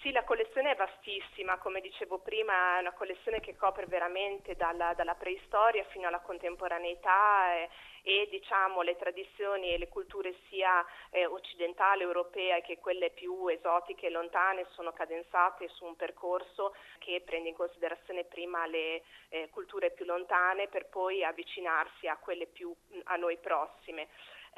Sì, 0.07 0.13
la 0.13 0.23
collezione 0.23 0.71
è 0.71 0.75
vastissima, 0.77 1.57
come 1.57 1.81
dicevo 1.81 2.19
prima, 2.19 2.77
è 2.77 2.79
una 2.79 2.93
collezione 2.93 3.41
che 3.41 3.57
copre 3.57 3.87
veramente 3.87 4.55
dalla, 4.55 4.93
dalla 4.93 5.15
preistoria 5.15 5.83
fino 5.89 6.07
alla 6.07 6.21
contemporaneità 6.21 7.53
e, 7.55 7.69
e 8.03 8.27
diciamo, 8.31 8.83
le 8.83 8.95
tradizioni 8.95 9.73
e 9.73 9.77
le 9.77 9.89
culture 9.89 10.33
sia 10.47 10.85
eh, 11.09 11.25
occidentali, 11.25 12.03
europee 12.03 12.61
che 12.61 12.77
quelle 12.77 13.09
più 13.09 13.49
esotiche 13.49 14.07
e 14.07 14.11
lontane 14.11 14.65
sono 14.69 14.93
cadenzate 14.93 15.67
su 15.73 15.83
un 15.83 15.97
percorso 15.97 16.73
che 16.99 17.21
prende 17.25 17.49
in 17.49 17.55
considerazione 17.55 18.23
prima 18.23 18.65
le 18.65 19.03
eh, 19.27 19.49
culture 19.49 19.91
più 19.91 20.05
lontane 20.05 20.69
per 20.69 20.87
poi 20.87 21.25
avvicinarsi 21.25 22.07
a 22.07 22.15
quelle 22.15 22.45
più 22.45 22.73
a 23.03 23.17
noi 23.17 23.35
prossime 23.39 24.07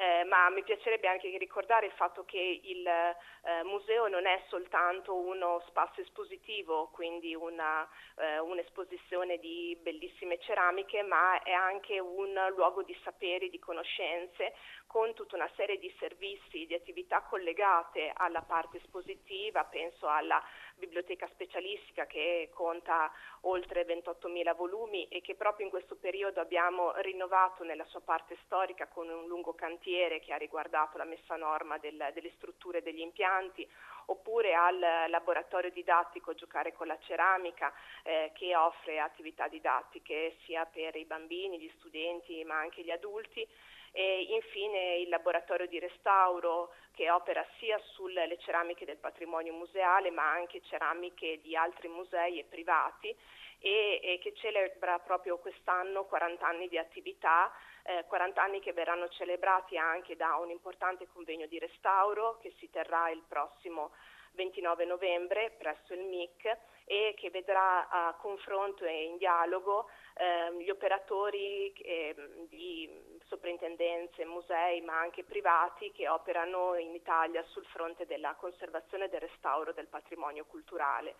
eh, 0.00 0.24
ma 0.24 0.48
mi 0.48 0.62
piacerebbe 0.62 1.08
anche 1.08 1.28
ricordare 1.36 1.84
il 1.84 1.92
fatto 1.92 2.24
che 2.24 2.60
il 2.62 2.86
eh, 2.86 3.62
museo 3.64 4.08
non 4.08 4.24
è 4.24 4.42
soltanto 4.48 5.14
uno 5.14 5.62
spazio 5.66 6.02
espositivo, 6.02 6.88
quindi 6.90 7.34
una, 7.34 7.86
eh, 8.16 8.38
un'esposizione 8.38 9.36
di 9.36 9.78
bellissime 9.82 10.38
ceramiche, 10.38 11.02
ma 11.02 11.42
è 11.42 11.52
anche 11.52 11.98
un 11.98 12.32
luogo 12.56 12.82
di 12.82 12.96
saperi, 13.04 13.50
di 13.50 13.58
conoscenze, 13.58 14.54
con 14.86 15.12
tutta 15.12 15.36
una 15.36 15.50
serie 15.54 15.78
di 15.78 15.94
servizi, 15.98 16.64
di 16.64 16.72
attività 16.72 17.20
collegate 17.20 18.10
alla 18.14 18.40
parte 18.40 18.78
espositiva, 18.78 19.64
penso 19.64 20.08
alla 20.08 20.42
biblioteca 20.80 21.28
specialistica 21.28 22.06
che 22.06 22.50
conta 22.52 23.12
oltre 23.42 23.86
28.000 23.86 24.56
volumi 24.56 25.06
e 25.06 25.20
che 25.20 25.36
proprio 25.36 25.66
in 25.66 25.70
questo 25.70 25.94
periodo 25.94 26.40
abbiamo 26.40 26.92
rinnovato 26.96 27.62
nella 27.62 27.84
sua 27.84 28.00
parte 28.00 28.36
storica 28.44 28.88
con 28.88 29.08
un 29.08 29.28
lungo 29.28 29.54
cantiere 29.54 30.18
che 30.18 30.32
ha 30.32 30.36
riguardato 30.36 30.98
la 30.98 31.04
messa 31.04 31.34
a 31.34 31.36
norma 31.36 31.78
del, 31.78 32.10
delle 32.12 32.32
strutture 32.36 32.78
e 32.78 32.82
degli 32.82 33.00
impianti 33.00 33.64
oppure 34.06 34.54
al 34.54 34.78
laboratorio 35.08 35.70
didattico 35.70 36.34
Giocare 36.34 36.72
con 36.72 36.88
la 36.88 36.98
ceramica 37.06 37.72
eh, 38.02 38.32
che 38.34 38.56
offre 38.56 38.98
attività 38.98 39.46
didattiche 39.46 40.36
sia 40.44 40.64
per 40.64 40.96
i 40.96 41.04
bambini, 41.04 41.60
gli 41.60 41.70
studenti 41.78 42.42
ma 42.44 42.58
anche 42.58 42.82
gli 42.82 42.90
adulti 42.90 43.46
e 43.92 44.22
infine 44.30 44.96
il 44.98 45.08
laboratorio 45.08 45.66
di 45.66 45.78
restauro 45.78 46.72
che 46.92 47.10
opera 47.10 47.44
sia 47.58 47.78
sulle 47.92 48.36
ceramiche 48.38 48.84
del 48.84 48.98
patrimonio 48.98 49.52
museale 49.52 50.10
ma 50.10 50.30
anche 50.30 50.62
ceramiche 50.62 51.40
di 51.40 51.56
altri 51.56 51.88
musei 51.88 52.38
e 52.38 52.44
privati 52.44 53.14
e, 53.58 54.00
e 54.02 54.18
che 54.20 54.32
celebra 54.34 54.98
proprio 55.00 55.38
quest'anno 55.38 56.04
40 56.04 56.46
anni 56.46 56.68
di 56.68 56.78
attività, 56.78 57.52
eh, 57.82 58.04
40 58.06 58.42
anni 58.42 58.60
che 58.60 58.72
verranno 58.72 59.08
celebrati 59.08 59.76
anche 59.76 60.16
da 60.16 60.36
un 60.36 60.50
importante 60.50 61.06
convegno 61.08 61.46
di 61.46 61.58
restauro 61.58 62.38
che 62.40 62.54
si 62.58 62.70
terrà 62.70 63.10
il 63.10 63.22
prossimo 63.28 63.90
29 64.32 64.84
novembre 64.84 65.50
presso 65.58 65.92
il 65.92 66.04
MIC 66.04 66.56
e 66.90 67.14
che 67.16 67.30
vedrà 67.30 67.88
a 67.88 68.14
confronto 68.14 68.84
e 68.84 69.04
in 69.04 69.16
dialogo 69.16 69.88
eh, 70.16 70.52
gli 70.60 70.70
operatori 70.70 71.70
eh, 71.70 72.16
di 72.48 72.90
soprintendenze, 73.28 74.24
musei 74.24 74.80
ma 74.80 74.98
anche 74.98 75.22
privati 75.22 75.92
che 75.92 76.08
operano 76.08 76.74
in 76.74 76.92
Italia 76.92 77.44
sul 77.44 77.64
fronte 77.66 78.06
della 78.06 78.34
conservazione 78.34 79.04
e 79.04 79.08
del 79.08 79.20
restauro 79.20 79.72
del 79.72 79.86
patrimonio 79.86 80.44
culturale. 80.46 81.14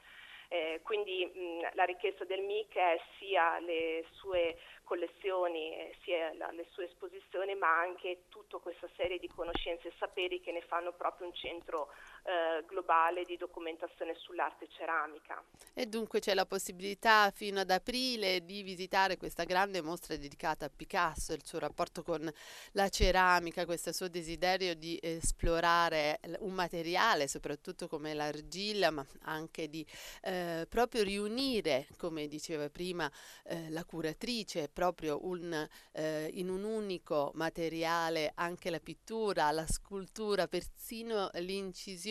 Eh, 0.52 0.80
quindi 0.82 1.24
mh, 1.24 1.74
la 1.74 1.84
richiesta 1.84 2.24
del 2.24 2.40
MIC 2.40 2.74
è 2.74 3.00
sia 3.18 3.60
le 3.60 4.04
sue 4.10 4.58
collezioni, 4.82 5.72
eh, 5.76 5.94
sia 6.02 6.34
la, 6.34 6.50
le 6.50 6.66
sue 6.70 6.86
esposizioni, 6.86 7.54
ma 7.54 7.78
anche 7.78 8.24
tutta 8.28 8.58
questa 8.58 8.88
serie 8.96 9.20
di 9.20 9.28
conoscenze 9.28 9.86
e 9.86 9.92
saperi 9.98 10.40
che 10.40 10.50
ne 10.50 10.62
fanno 10.62 10.92
proprio 10.94 11.28
un 11.28 11.34
centro 11.34 11.92
eh, 12.22 12.64
globale 12.66 13.24
di 13.24 13.36
documentazione 13.36 14.14
sull'arte 14.14 14.68
ceramica. 14.76 15.42
E 15.72 15.86
dunque 15.86 16.20
c'è 16.20 16.34
la 16.34 16.44
possibilità 16.44 17.30
fino 17.30 17.60
ad 17.60 17.70
aprile 17.70 18.44
di 18.44 18.62
visitare 18.62 19.16
questa 19.16 19.44
grande 19.44 19.80
mostra 19.80 20.16
dedicata 20.16 20.66
a 20.66 20.70
Picasso, 20.74 21.32
il 21.32 21.44
suo 21.44 21.58
rapporto 21.58 22.02
con 22.02 22.30
la 22.72 22.88
ceramica, 22.90 23.64
questo 23.64 23.92
suo 23.92 24.08
desiderio 24.08 24.74
di 24.74 24.98
esplorare 25.00 26.20
un 26.40 26.52
materiale, 26.52 27.26
soprattutto 27.26 27.88
come 27.88 28.12
l'argilla, 28.12 28.90
ma 28.90 29.06
anche 29.22 29.68
di 29.68 29.86
eh, 30.22 30.66
proprio 30.68 31.02
riunire, 31.02 31.86
come 31.96 32.28
diceva 32.28 32.68
prima 32.68 33.10
eh, 33.44 33.70
la 33.70 33.84
curatrice, 33.84 34.68
proprio 34.68 35.24
un, 35.24 35.68
eh, 35.92 36.30
in 36.34 36.50
un 36.50 36.64
unico 36.64 37.30
materiale 37.34 38.32
anche 38.34 38.68
la 38.68 38.80
pittura, 38.80 39.50
la 39.52 39.66
scultura, 39.66 40.46
persino 40.46 41.30
l'incisione 41.34 42.08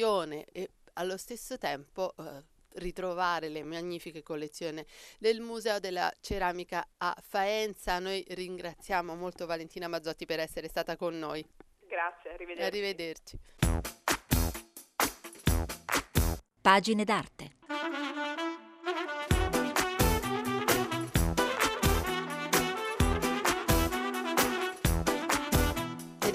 e 0.51 0.69
allo 0.93 1.17
stesso 1.17 1.57
tempo 1.57 2.13
eh, 2.17 2.43
ritrovare 2.75 3.49
le 3.49 3.63
magnifiche 3.63 4.23
collezioni 4.23 4.85
del 5.17 5.41
Museo 5.41 5.79
della 5.79 6.11
Ceramica 6.21 6.87
a 6.97 7.15
Faenza. 7.21 7.99
Noi 7.99 8.25
ringraziamo 8.29 9.15
molto 9.15 9.45
Valentina 9.45 9.87
Mazzotti 9.87 10.25
per 10.25 10.39
essere 10.39 10.67
stata 10.67 10.95
con 10.95 11.17
noi. 11.17 11.45
Grazie, 11.87 12.33
arrivederci. 12.33 12.65
Arrivederci. 12.65 13.39
Pagine 16.61 17.03
d'arte. 17.03 17.57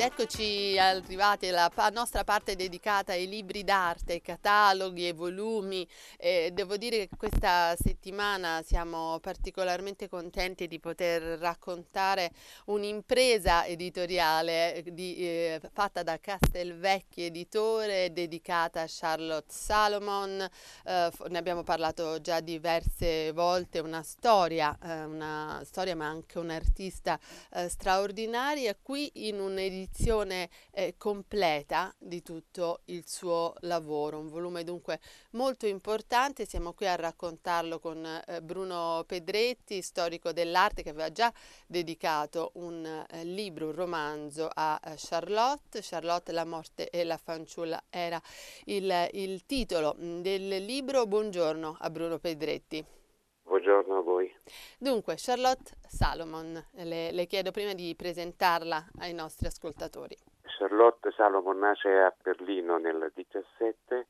Eccoci 0.04 0.78
arrivati 0.78 1.48
alla 1.48 1.70
nostra 1.90 2.24
parte 2.24 2.56
dedicata 2.56 3.12
ai 3.12 3.26
libri 3.26 3.64
d'arte, 3.64 4.12
ai 4.12 4.20
cataloghi 4.20 5.08
e 5.08 5.14
volumi. 5.14 5.88
Eh, 6.18 6.50
devo 6.52 6.76
dire 6.76 7.08
che 7.08 7.16
questa 7.16 7.74
settimana 7.74 8.60
siamo 8.62 9.18
particolarmente 9.20 10.06
contenti 10.10 10.68
di 10.68 10.78
poter 10.78 11.22
raccontare 11.38 12.32
un'impresa 12.66 13.64
editoriale 13.64 14.84
di, 14.88 15.16
eh, 15.16 15.60
fatta 15.72 16.02
da 16.02 16.20
Castelvecchi 16.20 17.24
Editore 17.24 18.12
dedicata 18.12 18.82
a 18.82 18.86
Charlotte 18.86 19.50
Salomon. 19.50 20.46
Eh, 20.84 21.10
ne 21.28 21.38
abbiamo 21.38 21.62
parlato 21.62 22.20
già 22.20 22.40
diverse 22.40 23.32
volte, 23.32 23.78
una 23.78 24.02
storia, 24.02 24.76
eh, 24.82 25.04
una 25.04 25.62
storia 25.64 25.96
ma 25.96 26.08
anche 26.08 26.38
un'artista 26.38 27.18
eh, 27.54 27.70
straordinaria 27.70 28.76
qui 28.78 29.10
in 29.26 29.40
un'edizione 29.40 29.92
edizione 29.94 30.50
eh, 30.72 30.96
completa 30.98 31.94
di 31.98 32.20
tutto 32.22 32.80
il 32.86 33.04
suo 33.06 33.54
lavoro, 33.60 34.18
un 34.18 34.28
volume 34.28 34.64
dunque 34.64 34.98
molto 35.30 35.66
importante, 35.66 36.46
siamo 36.46 36.72
qui 36.72 36.88
a 36.88 36.96
raccontarlo 36.96 37.78
con 37.78 38.04
eh, 38.04 38.42
Bruno 38.42 39.04
Pedretti, 39.06 39.80
storico 39.80 40.32
dell'arte 40.32 40.82
che 40.82 40.90
aveva 40.90 41.12
già 41.12 41.32
dedicato 41.66 42.50
un 42.54 42.84
eh, 42.84 43.24
libro, 43.24 43.66
un 43.66 43.74
romanzo 43.74 44.50
a 44.52 44.80
eh, 44.82 44.94
Charlotte, 44.96 45.80
Charlotte 45.80 46.32
la 46.32 46.44
morte 46.44 46.90
e 46.90 47.04
la 47.04 47.16
fanciulla 47.16 47.84
era 47.88 48.20
il, 48.64 49.08
il 49.12 49.46
titolo 49.46 49.96
mm, 49.98 50.20
del 50.20 50.64
libro, 50.64 51.06
buongiorno 51.06 51.76
a 51.78 51.90
Bruno 51.90 52.18
Pedretti. 52.18 53.03
Buongiorno 53.44 53.98
a 53.98 54.02
voi. 54.02 54.34
Dunque, 54.78 55.14
Charlotte 55.16 55.74
Salomon, 55.86 56.52
le, 56.72 57.12
le, 57.12 57.26
chiedo 57.26 57.50
prima 57.50 57.74
di 57.74 57.94
presentarla 57.94 58.86
ai 59.00 59.12
nostri 59.12 59.46
ascoltatori. 59.46 60.16
Charlotte 60.58 61.12
Salomon 61.12 61.58
nasce 61.58 61.88
a 61.90 62.14
Berlino 62.22 62.78
nel 62.78 63.12
17 63.14 64.06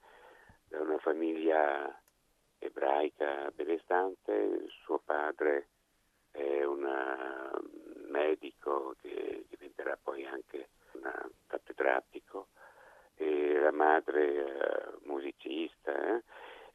da 0.68 0.80
una 0.80 0.98
famiglia 0.98 2.00
ebraica 2.58 3.50
benestante. 3.54 4.66
Suo 4.84 5.00
padre 5.04 5.68
è 6.30 6.62
un 6.64 6.86
medico 8.08 8.94
che 9.02 9.44
diventerà 9.48 9.98
poi 10.00 10.24
anche 10.24 10.68
un 10.92 11.10
cattedratico 11.46 12.48
e 13.16 13.58
la 13.58 13.72
madre 13.72 14.46
è 14.46 15.06
musicista 15.06 15.92
eh? 15.92 16.22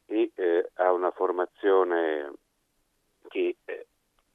e 0.06 0.32
eh, 0.34 0.70
ha 0.74 0.92
una 0.92 1.10
formazione 1.10 2.32
che 3.30 3.56
eh, 3.64 3.86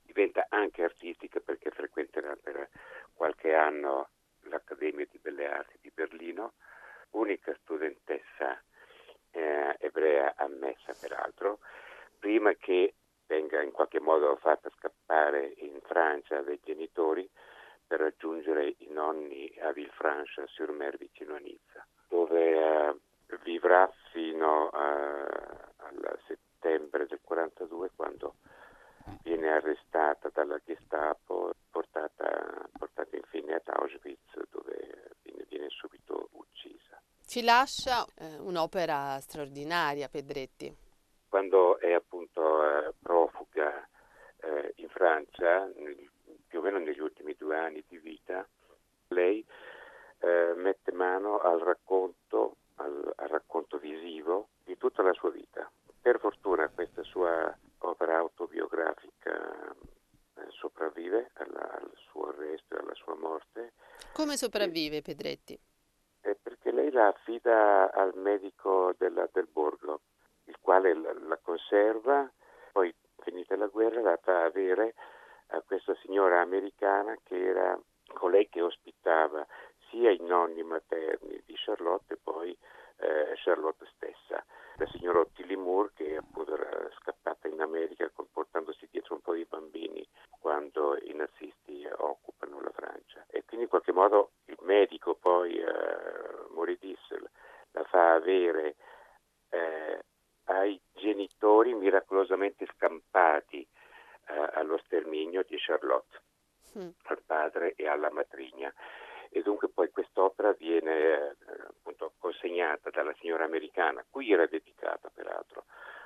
diventa 0.01 0.45
anche 0.49 0.83
artistica 0.83 1.41
perché 1.41 1.69
frequenterà 1.69 2.37
per 2.41 2.69
qualche 3.13 3.53
anno 3.53 4.07
l'Accademia 4.43 5.05
di 5.11 5.19
Belle 5.21 5.47
Arti 5.47 5.77
di 5.81 5.91
Berlino, 5.93 6.53
unica 7.11 7.53
studentessa 7.61 8.61
eh, 9.31 9.75
ebrea 9.79 10.33
ammessa 10.37 10.95
peraltro, 10.99 11.59
prima 12.17 12.53
che 12.53 12.93
venga 13.27 13.61
in 13.61 13.71
qualche 13.71 13.99
modo 13.99 14.37
fatta 14.37 14.69
scappare 14.77 15.53
in 15.57 15.81
Francia 15.81 16.41
dai 16.41 16.59
genitori 16.63 17.29
per 17.85 17.99
raggiungere 17.99 18.75
i 18.77 18.87
nonni 18.89 19.53
a 19.59 19.71
Villefranche-sur-Mer 19.73 20.97
vicino 20.97 21.35
a 21.35 21.39
Nizza, 21.39 21.85
dove 22.07 22.51
eh, 22.51 22.95
vivrà 23.43 23.91
fino 24.11 24.69
a, 24.69 25.23
al 25.77 26.19
settembre 26.27 27.05
del 27.07 27.19
42 27.21 27.91
quando 27.95 28.35
viene 29.23 29.49
arrestata 29.49 30.29
dalla 30.33 30.59
Gestapo, 30.65 31.53
portata, 31.69 32.69
portata 32.77 33.15
infine 33.15 33.55
ad 33.55 33.67
Auschwitz 33.67 34.33
dove 34.49 35.11
viene, 35.21 35.45
viene 35.47 35.69
subito 35.69 36.29
uccisa. 36.33 37.01
Ci 37.25 37.43
lascia 37.43 38.05
eh, 38.15 38.37
un'opera 38.39 39.19
straordinaria, 39.19 40.07
Pedretti. 40.07 40.75
Quando 41.27 41.79
è 41.79 41.91
appunto 41.91 42.63
eh, 42.63 42.93
profuga 43.01 43.87
eh, 44.41 44.73
in 44.77 44.89
Francia, 44.89 45.65
nel, 45.75 46.09
più 46.47 46.59
o 46.59 46.61
meno 46.61 46.79
negli 46.79 46.99
ultimi 46.99 47.35
due 47.37 47.57
anni 47.57 47.83
di 47.87 47.97
vita, 47.97 48.47
lei 49.09 49.45
eh, 50.19 50.53
mette 50.55 50.91
mano 50.91 51.39
al 51.39 51.59
racconto, 51.59 52.55
al, 52.75 53.13
al 53.15 53.27
racconto 53.27 53.77
visivo 53.77 54.49
di 54.63 54.77
tutta 54.77 55.01
la 55.01 55.13
sua 55.13 55.29
vita. 55.31 55.69
Per 56.01 56.19
fortuna 56.19 56.69
questa 56.69 57.03
sua 57.03 57.53
opera 57.79 58.17
autobiografica 58.17 59.75
eh, 60.35 60.45
sopravvive 60.49 61.31
alla, 61.33 61.71
al 61.71 61.91
suo 62.09 62.29
arresto 62.29 62.75
e 62.75 62.79
alla 62.79 62.93
sua 62.93 63.15
morte. 63.15 63.73
Come 64.13 64.37
sopravvive 64.37 65.01
Pedretti? 65.01 65.59
Eh, 66.21 66.37
perché 66.41 66.71
lei 66.71 66.91
la 66.91 67.07
affida 67.07 67.91
al 67.91 68.15
medico 68.15 68.93
della, 68.97 69.29
del 69.31 69.47
borgo, 69.51 70.01
il 70.45 70.57
quale 70.59 70.93
la, 70.93 71.13
la, 71.13 71.37
conserva, 71.41 72.29
poi 72.71 72.93
finita 73.19 73.55
la 73.55 73.67
guerra 73.67 74.01
la 74.01 74.19
fa 74.21 74.43
avere 74.43 74.95
a 75.47 75.61
questa 75.61 75.95
signora 76.01 76.41
americana 76.41 77.15
che 77.23 77.35
era 77.35 77.79
colei 78.13 78.49
che 78.49 78.61
ospitava 78.61 79.45
sia 79.89 80.11
i 80.11 80.19
nonni 80.21 80.63
materni 80.63 81.41
di 81.45 81.53
Charlotte 81.55 82.13
e 82.13 82.17
poi 82.21 82.57
eh, 82.97 83.33
Charlotte 83.35 83.85
stessa. 83.95 84.43
La 84.77 84.87
signora 84.87 85.19
Ottilie 85.19 85.55
Moore 85.55 85.91
che 85.93 86.17
appunto 86.17 86.53
era 86.53 86.89
scappata 86.99 87.47
in 87.47 87.61
America 87.61 88.11
portandosi 88.31 88.87
dietro 88.91 89.15
un 89.15 89.21
po' 89.21 89.33
di 89.33 89.45
bambini 89.45 90.05
quando 90.39 90.97
i 91.01 91.13
nazisti 91.13 91.87
occupano 91.97 92.59
la 92.61 92.71
Francia. 92.71 93.25
E 93.29 93.43
quindi 93.45 93.65
in 93.65 93.69
qualche 93.69 93.93
modo 93.93 94.31
il 94.45 94.57
medico 94.61 95.15
poi, 95.15 95.57
eh, 95.57 96.45
Moridis, 96.49 96.99
la 97.71 97.83
fa 97.85 98.13
avere 98.13 98.75
eh, 99.49 100.03
ai 100.45 100.79
genitori 100.93 101.73
miracolosamente 101.73 102.67
scampati 102.75 103.67
eh, 104.27 104.49
allo 104.53 104.77
sterminio 104.85 105.43
di 105.47 105.57
Charlotte, 105.57 106.21
mm. 106.77 106.89
al 107.03 107.21
padre 107.25 107.73
e 107.75 107.87
alla 107.87 108.11
matrigna 108.11 108.73
e 109.35 109.41
dunque 109.41 109.67
poi 109.67 109.91
quest'opera 109.91 110.53
viene 110.53 110.93
eh, 110.97 111.35
appunto 111.67 112.13
consegnata 112.19 112.89
dalla 112.89 113.13
signora 113.19 113.43
americana, 113.43 114.05
cui 114.09 114.31
era 114.31 114.45
dedicata 114.45 115.11
peraltro 115.13 115.65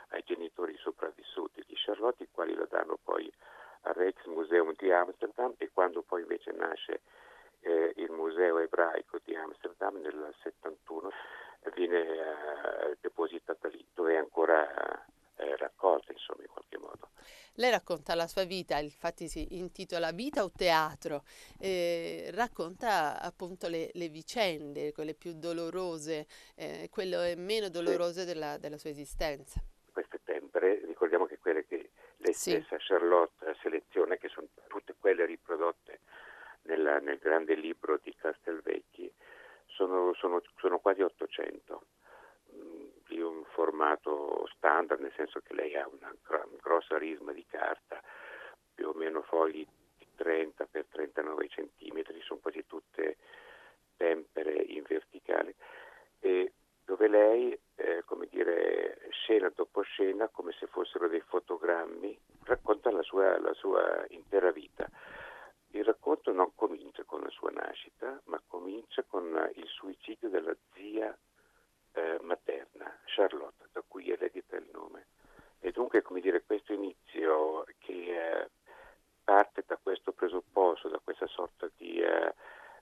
ai 0.10 0.24
genitori 0.26 0.76
sopravvissuti 0.78 1.64
di 1.68 1.76
Charlotte, 1.76 2.24
i 2.24 2.30
quali 2.32 2.56
la 2.56 2.66
danno 2.68 2.98
poi 3.04 3.32
al 3.82 3.94
Rijksmuseum 3.94 4.74
di 4.76 4.92
Amsterdam 4.92 5.54
e 5.60 5.70
quando 5.72 6.02
poi 6.02 6.22
invece 6.22 6.52
nasce 6.54 7.02
eh, 7.60 7.94
il 7.98 8.10
Museo 8.10 8.58
Ebraico 8.58 9.20
di 9.24 9.36
Amsterdam 9.36 9.98
nel 9.98 10.34
71 10.42 11.12
viene 11.76 12.00
eh, 12.00 12.98
depositata 13.00 13.68
lì, 13.68 13.86
dove 13.94 14.16
è 14.16 14.18
ancora 14.18 15.06
eh, 15.36 15.56
raccolta 15.56 16.12
insomma 16.12 16.42
in 16.42 16.50
qualche 16.50 16.80
modo. 16.80 17.10
Lei 17.60 17.72
racconta 17.72 18.16
la 18.16 18.26
sua 18.26 18.46
vita, 18.46 18.78
infatti 18.80 19.28
si 19.28 19.58
intitola 19.58 20.12
Vita 20.12 20.46
o 20.46 20.50
teatro, 20.50 21.24
eh, 21.60 22.30
racconta 22.34 23.20
appunto 23.20 23.68
le, 23.68 23.90
le, 23.96 24.08
vicende, 24.08 24.94
quelle 24.94 25.14
più 25.14 25.34
dolorose, 25.34 26.26
eh, 26.56 26.88
quelle 26.90 27.36
meno 27.36 27.68
dolorose 27.68 28.24
della, 28.24 28.58
della, 28.58 28.78
sua 28.78 28.92
esistenza. 28.92 29.60
Queste 29.92 30.22
tempere, 30.24 30.86
ricordiamo 30.86 31.26
che 31.26 31.38
quelle 31.38 31.66
che 31.66 31.90
lei 32.16 32.34
sì. 32.34 32.52
stessa 32.52 32.78
Charlotte 32.80 33.54
seleziona, 33.62 34.16
che 34.16 34.30
sono 34.30 34.48
tutte 34.68 34.96
quelle 34.98 35.26
riprodotte 35.26 36.00
nella, 36.62 37.00
nel 37.00 37.18
grande 37.18 37.56
libro 37.56 38.00
di 38.02 38.16
Castelvecchi, 38.16 39.12
sono, 39.66 40.14
sono, 40.14 40.42
sono 40.56 40.80
quasi 40.80 41.02
800 41.02 41.84
di 43.10 43.20
un 43.20 43.44
formato 43.54 44.48
standard, 44.56 44.79
nel 44.98 45.14
senso 45.16 45.40
che 45.42 45.54
lei 45.54 45.76
ha 45.76 45.88
una 45.88 46.14
grossa 46.62 46.98
risma 46.98 47.32
di 47.32 47.46
carta, 47.46 48.02
più 48.74 48.90
o 48.90 48.94
meno 48.94 49.22
fogli 49.24 49.66
di 49.98 50.08
30 50.16 50.68
x 50.72 50.86
39 50.90 51.48
cm, 51.48 52.04
sono 52.22 52.40
quasi 52.40 52.66
tutte 52.66 53.18
tempere 53.98 54.54
in 54.54 54.84
verticale, 54.88 55.56
e 56.20 56.54
dove 56.86 57.08
lei, 57.08 57.58
eh, 57.76 58.04
come 58.06 58.28
dire, 58.32 58.98
scena 59.12 59.52
dopo 59.54 59.82
scena, 59.82 60.28
come 60.30 60.54
se 60.54 60.66
fossero 60.68 61.08
dei 61.08 61.22
fotogrammi, 61.22 62.20
racconta 62.46 62.90
la 62.90 63.04
sua, 63.04 63.40
la 63.40 63.54
sua 63.54 64.06
intera 64.10 64.52
vita. 64.52 64.90
Il 65.72 65.84
racconto 65.84 66.32
non 66.32 66.56
comincia 66.56 67.04
con 67.04 67.22
la 67.22 67.30
sua 67.30 67.52
nascita, 67.52 68.20
ma 68.26 68.42
comincia 68.48 69.04
con 69.04 69.52
il 69.54 69.68
suicidio 69.68 70.30
della 70.30 70.56
zia 70.74 71.16
eh, 71.92 72.18
materna, 72.22 73.00
Charlotte, 73.06 73.68
da 73.72 73.84
cui 73.88 74.10
eredita 74.10 74.56
il 74.56 74.70
nome. 74.72 75.08
E 75.60 75.72
dunque, 75.72 76.02
come 76.02 76.22
dire, 76.22 76.44
questo 76.44 76.74
inizio 76.74 77.66
che 77.78 77.92
eh, 77.94 78.50
parte 79.24 79.64
da 79.68 79.78
questo 79.78 80.12
presupposto, 80.12 80.88
da 80.88 81.00
questa 81.04 81.28
sorta 81.28 81.70
di 81.78 82.00
eh, 82.00 82.34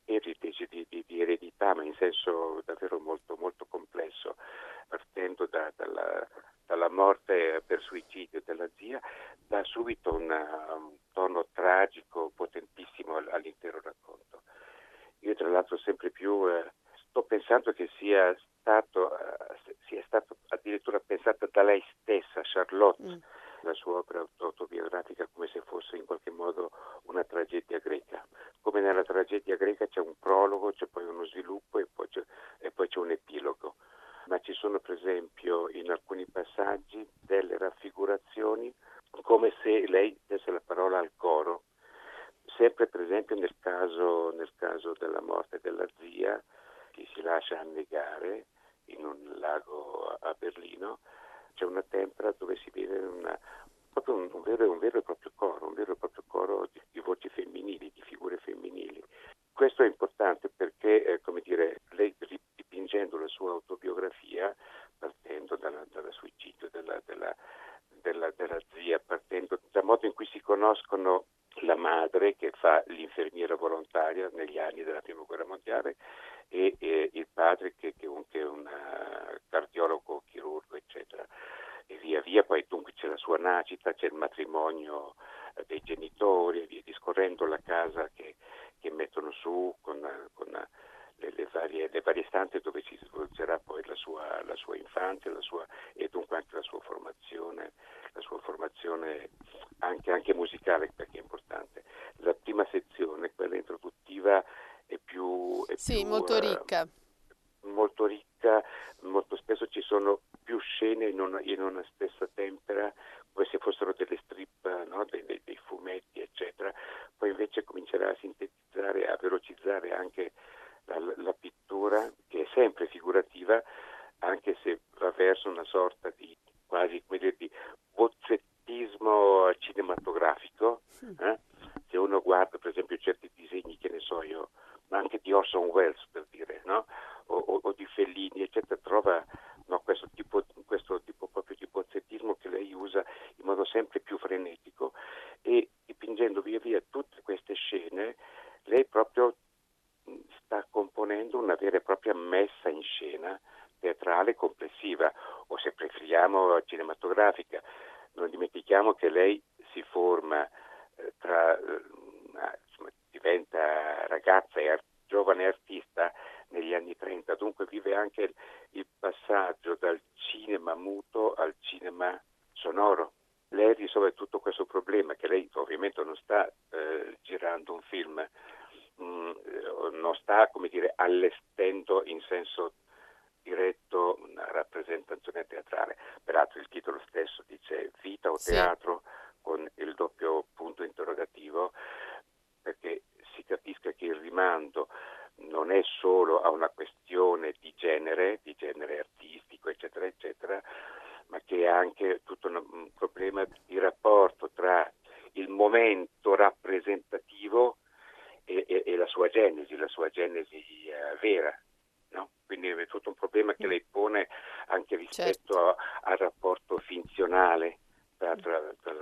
heritage, 0.06 0.68
di, 0.70 0.86
di, 0.90 1.04
di, 1.06 1.22
eredità, 1.22 1.74
ma 1.74 1.84
in 1.84 1.94
senso 1.96 2.62
davvero 2.66 3.00
molto, 3.00 3.36
molto 3.38 3.66
complesso, 3.66 4.38
partendo 4.88 5.48
da, 5.48 5.72
dalla, 5.76 6.28
dalla, 6.66 6.90
morte 6.90 7.62
per 7.66 7.82
suicidio 7.82 8.42
della 8.46 8.70
zia, 8.78 9.00
dà 9.48 9.64
subito 9.64 10.14
una, 10.14 10.74
un 10.76 10.96
tono 11.12 11.48
tragico, 11.52 12.32
potentissimo 12.34 13.18
all'intero 13.18 13.82
racconto. 13.82 14.44
Io 15.22 15.36
tra 15.36 15.50
l'altro 15.50 15.78
sempre 15.78 16.12
più 16.12 16.48
eh, 16.48 16.72
sto 17.60 17.72
pensando 17.72 17.72
che 17.74 17.90
sia 17.98 18.36
stato, 18.60 19.12
uh, 19.12 19.74
sia 19.88 20.04
stato 20.06 20.38
addirittura 20.50 21.00
pensato 21.00 21.48
da 21.52 21.64
lei 21.64 21.84
stessa, 22.00 22.42
Charlotte, 22.44 23.04
mm. 23.04 23.18
la 23.62 23.74
sua 23.74 24.00
opera 24.00 24.26
autobiografica, 24.38 25.28
come 25.32 25.48
se 25.48 25.62
fosse 25.62 25.96
in 25.96 26.06
qualche 26.06 26.32
modo 26.32 26.72
una 27.04 27.24
tragedia 27.24 27.80
greca. 27.80 28.26
Come 28.62 28.82
nella 28.82 29.04
tragedia 29.04 29.56
greca 29.56 29.88
c'è 29.88 30.00
un 30.00 30.14
prologo, 30.20 30.72
c'è 30.72 30.88
poi 30.88 31.06
uno 31.06 31.26
sviluppo 31.26 31.80
e 31.80 31.88
poi 31.92 32.08
c'è, 32.10 32.24
e 32.60 32.72
poi 32.72 32.88
c'è 32.88 33.00
un 33.00 33.12
epilogo. 33.12 33.76
Ma 34.26 34.40
ci 34.40 34.54
sono 34.54 34.80
per 34.80 34.98
esempio 34.98 35.70
in 35.70 35.90
alcuni 35.90 36.26
passaggi 36.26 37.08
delle 37.22 37.58
raffigurazioni 37.58 38.74
come 39.22 39.54
se 39.64 39.88
lei 39.88 40.20
desse 40.28 40.52
la 40.52 40.62
parola 40.64 41.00
al 41.00 41.12
coro. 41.16 41.64
Sempre 42.58 42.88
per 42.88 43.02
esempio 43.02 43.36
nel 43.38 43.56
caso, 43.60 44.32
nel 44.32 44.52
caso 44.58 44.94
della 45.00 45.22
morte 45.22 45.60
della 45.62 45.86
zia, 45.98 46.42
che 46.98 47.08
si 47.14 47.22
lascia 47.38 47.60
annegare 47.60 48.48
in 48.86 49.06
un 49.06 49.36
lago 49.38 50.18
a 50.20 50.36
Berlino, 50.38 51.00
c'è 51.54 51.66
una 51.66 51.84
tempera 51.84 52.34
dove 52.38 52.56
si 52.58 52.70
vede 52.72 52.98
una, 52.98 53.38
proprio 53.92 54.16
un, 54.16 54.30
un, 54.32 54.42
vero, 54.42 54.72
un, 54.72 54.80
vero, 54.80 55.00
e 55.00 55.02
proprio 55.04 55.32
coro, 55.36 55.68
un 55.68 55.74
vero 55.74 55.94
e 55.94 55.98
proprio 55.98 56.24
coro 56.26 56.68
di, 56.72 56.82
di, 56.92 57.00
voci 57.00 57.30
femminili, 57.30 57.92
di 57.94 58.02
figure 58.02 58.38
femminili. 58.38 59.04
Questo 59.54 59.84
è 59.84 59.88
importante 59.88 60.50
perché, 60.50 61.04
eh, 61.04 61.22
come 61.22 61.42
dire, 61.42 61.82
lei 61.92 62.16
dipingendo 62.56 63.18
la 63.18 63.28
sua 63.28 63.52
autobiografia, 63.52 64.56
partendo 64.98 65.56
dalla, 65.58 65.84
dalla 65.92 66.12
suicidio 66.12 66.70
della, 66.72 67.00
della, 67.06 67.36
della, 67.88 68.32
della 68.36 68.60
zia, 68.74 69.00
partendo 69.00 69.60
dal 69.72 69.84
modo 69.84 70.06
in 70.06 70.14
cui 70.14 70.28
si 70.28 70.42
conoscono 70.42 71.26
la 71.62 71.76
madre 71.76 72.36
che 72.36 72.52
fa 72.52 72.84
l'infermiera 72.88 73.56
volontaria 73.56 74.30
negli 74.34 74.58
anni 74.58 74.84
della 74.84 75.02
prima 75.02 75.24
guerra 75.24 75.46
mondiale 75.46 75.96
e, 76.50 76.76
e 76.80 77.10
il 77.14 77.28
padre 77.32 77.74
che, 77.78 77.94
che, 77.98 78.10
che 78.30 78.40
è 78.40 78.46
un 78.46 78.66
uh, 78.66 79.38
cardiologo, 79.50 80.24
chirurgo, 80.30 80.76
eccetera. 80.76 81.26
E 81.86 81.98
via 81.98 82.22
via, 82.22 82.44
poi 82.44 82.66
dunque 82.68 82.94
c'è 82.94 83.08
la 83.08 83.18
sua 83.18 83.38
nascita, 83.38 83.94
c'è 83.94 84.08
il 84.08 84.14
matrimonio 84.14 85.16
uh, 85.56 85.64
dei 85.68 85.82
genitori, 85.84 86.64
e 86.64 86.68
via 86.68 86.82
discorrendo 86.84 87.46
la 87.46 87.60
casa 87.64 88.10
che, 88.14 88.36
che 88.80 88.92
mettono 88.92 89.32
su 89.32 89.76
con, 89.82 90.00
con 90.34 90.68
le, 91.18 91.34
le, 91.36 91.48
varie, 91.52 91.90
le, 91.92 92.02
varie, 92.02 92.26
stanze 92.28 92.60
dove 92.60 92.82
si 92.82 92.98
svolgerà 93.04 93.60
poi 93.60 93.84
la 93.86 93.96
sua, 93.96 94.42
la 94.44 94.56
sua 94.56 94.76
infanzia 94.78 95.32
la 95.32 95.42
sua, 95.42 95.66
e 95.94 96.08
dunque 96.10 96.38
anche 96.38 96.56
la 96.56 96.62
sua 96.62 96.80
formazione, 96.80 97.74
la 98.14 98.22
sua 98.22 98.40
formazione 98.40 99.30
anche, 99.80 100.12
anche 100.12 100.34
musicale 100.34 100.92
perché 100.96 101.18
è 101.18 101.22
importante. 101.22 101.84
La 102.18 102.34
prima 102.34 102.66
sezione, 102.72 103.34
quella 103.36 103.56
introduttiva, 103.56 104.44
è 104.86 104.98
più... 105.04 105.66
È 105.66 105.76
sì, 105.76 106.02
più, 106.02 106.08
molto 106.08 106.40
ricca. 106.40 106.88
Uh, 107.62 107.70
molto 107.70 108.06
ricca, 108.06 108.64
molto 109.02 109.36
spesso 109.36 109.68
ci 109.68 109.82
sono 109.82 110.22
più 110.44 110.58
scene 110.60 111.08
in 111.08 111.20
una, 111.20 111.42
in 111.42 111.62
una 111.62 111.84
stessa 111.94 112.28
tempera, 112.34 112.92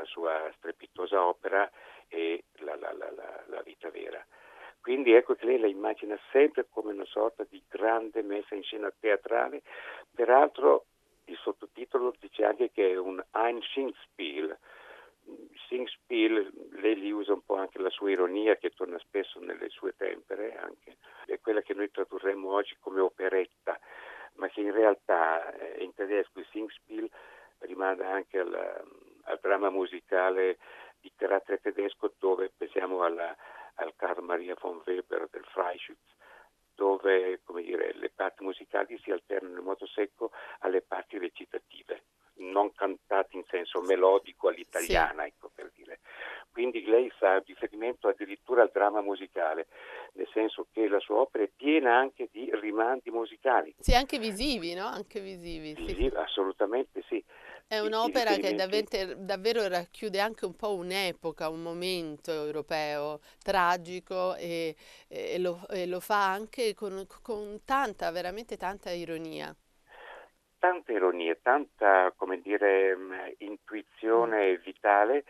sua 0.06 0.52
strepitosa 0.58 1.26
opera 1.26 1.70
e 2.08 2.44
la, 2.60 2.76
la, 2.76 2.94
la, 2.94 3.44
la, 3.48 3.62
vita 3.62 3.90
vera. 3.90 4.24
Quindi 4.82 5.14
ecco 5.14 5.36
che 5.36 5.46
lei 5.46 5.60
la 5.60 5.68
immagina 5.68 6.18
sempre 6.32 6.68
come 6.70 6.94
una 6.94 7.06
sorta 7.06 7.44
di 7.50 7.62
grande 7.68 8.22
messa 8.22 8.56
in 8.56 8.64
scena 8.64 8.92
teatrale, 9.00 9.62
peraltro 10.14 10.86
il 11.26 11.38
sottotitolo 11.38 12.14
dice 12.20 12.46
anche 12.46 12.72
che 12.72 12.92
è 12.92 12.98
un 12.98 13.24
Ein 13.32 13.62
Singspiel. 13.62 14.58
Singspiel, 15.68 16.52
lei 16.74 17.00
li 17.00 17.12
usa 17.12 17.34
un 17.34 17.42
po' 17.44 17.56
anche 17.56 17.80
la 17.80 17.90
sua 17.90 18.12
ironia 18.12 18.58
che 18.58 18.70
torna 18.70 19.00
spesso 19.00 19.40
nelle 19.40 19.70
sue 19.70 19.96
tempere, 19.96 20.56
anche. 20.56 20.98
è 21.26 21.40
quella 21.40 21.62
che 21.62 21.74
noi 21.74 21.90
tradurremmo 21.90 22.54
oggi 22.54 22.76
come 22.80 23.00
operetta, 23.00 23.80
ma 24.34 24.48
che 24.50 24.62
in 24.62 24.72
realtà 24.72 25.52
eh, 25.54 25.84
in 25.84 25.94
tedesco 25.96 26.40
il 26.40 26.48
Singspiel 26.52 27.10
rimanda 27.60 28.08
anche 28.12 28.40
al, 28.40 28.84
al 29.26 29.40
dramma 29.42 29.70
musicale 29.70 30.58
di 31.00 31.12
carattere 31.16 31.60
tedesco 31.60 32.14
dove 32.18 32.52
pensiamo 32.56 33.04
alla, 33.04 33.36
al 33.76 33.94
Karl 33.96 34.24
Maria 34.24 34.56
von 34.60 34.82
Weber 34.86 35.28
del 35.30 35.46
Freischütz 35.46 36.16
dove 36.76 37.40
dire, 37.76 37.94
le 37.94 38.12
parti 38.14 38.44
musicali 38.44 39.00
si 39.02 39.10
alternano 39.10 39.60
in 39.60 39.64
modo 39.64 39.88
secco 39.88 40.32
alle 40.60 40.82
parti 40.82 41.18
recitative, 41.18 42.04
non 42.36 42.74
cantate 42.74 43.38
in 43.38 43.44
senso 43.48 43.82
melodico 43.82 44.50
all'italiana, 44.50 45.24
sì. 45.24 45.30
ecco 45.30 45.50
per 45.54 45.72
dire. 45.74 46.00
Quindi 46.56 46.86
lei 46.86 47.10
fa 47.10 47.44
riferimento 47.46 48.08
addirittura 48.08 48.62
al 48.62 48.70
dramma 48.72 49.02
musicale, 49.02 49.68
nel 50.14 50.30
senso 50.32 50.68
che 50.72 50.88
la 50.88 51.02
sua 51.02 51.18
opera 51.18 51.44
è 51.44 51.50
piena 51.54 51.98
anche 51.98 52.30
di 52.32 52.50
rimandi 52.54 53.12
musicali. 53.12 53.76
Sì, 53.78 53.94
anche 53.94 54.20
visivi, 54.20 54.74
no? 54.74 54.86
Anche 54.86 55.20
visivi. 55.20 55.74
visivi 55.74 56.10
sì. 56.10 56.16
Assolutamente 56.16 57.04
sì. 57.10 57.22
È 57.68 57.80
un'opera 57.80 58.36
che 58.36 58.54
davvero, 58.54 59.16
davvero, 59.18 59.68
racchiude 59.68 60.22
anche 60.22 60.46
un 60.46 60.56
po' 60.56 60.76
un'epoca, 60.76 61.50
un 61.50 61.62
momento 61.62 62.32
europeo 62.32 63.20
tragico 63.44 64.36
e, 64.36 64.78
e, 65.10 65.38
lo, 65.38 65.60
e 65.70 65.86
lo, 65.88 66.00
fa 66.00 66.32
anche 66.32 66.74
con, 66.74 67.06
con, 67.22 67.60
tanta, 67.66 68.12
veramente 68.12 68.56
tanta 68.56 68.92
ironia. 68.92 69.54
Tanta 70.58 70.94
ironia, 70.94 71.38
tanta, 71.42 72.14
come 72.16 72.40
dire, 72.40 72.96
mm, 72.96 73.14
intuizione 73.40 74.54
mm. 74.54 74.64
vitale 74.64 75.26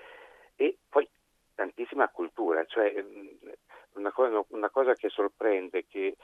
e 0.56 0.78
poi 0.88 1.08
tantissima 1.56 2.10
cultura, 2.10 2.64
cioè 2.66 2.94
mm, 3.02 3.50
una 3.94 4.12
cosa, 4.12 4.44
una 4.50 4.70
cosa 4.70 4.94
che 4.94 5.10
sorprende 5.10 5.80
è 5.80 5.86
che 5.88 6.18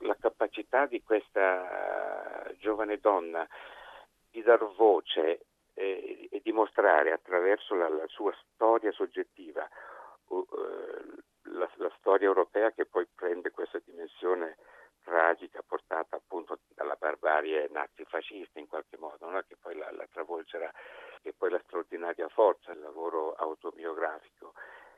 la 0.00 0.16
capacità 0.18 0.86
di 0.86 1.02
questa 1.02 2.50
giovane 2.58 2.98
donna 2.98 3.46
di 4.30 4.42
dar 4.42 4.64
voce 4.74 5.46
eh, 5.74 6.28
e 6.30 6.40
dimostrare 6.42 7.12
attraverso 7.12 7.74
la, 7.74 7.88
la, 7.88 8.06
sua 8.08 8.34
storia 8.52 8.90
soggettiva, 8.92 9.68
uh, 10.28 10.46
la, 11.42 11.70
la, 11.76 11.92
storia 11.98 12.26
europea 12.26 12.72
che 12.72 12.86
poi 12.86 13.06
prende 13.14 13.50
questa 13.50 13.80
dimensione 13.84 14.56
tragica 15.02 15.62
portata 15.66 16.16
appunto 16.16 16.60
dalla 16.74 16.96
barbarie 16.98 17.68
nazifascista 17.70 18.58
in 18.58 18.68
qualche 18.68 18.96
modo, 18.96 19.28
no? 19.28 19.42
che 19.46 19.56
poi 19.60 19.76
la, 19.76 19.90
la 19.92 20.06
travolgerà, 20.10 20.70
e 21.22 21.32
poi 21.32 21.50
la 21.50 21.60
straordinaria 21.64 22.28
forza, 22.28 22.72
il 22.72 22.80
lavoro 22.80 23.34
autobiografico, 23.34 24.52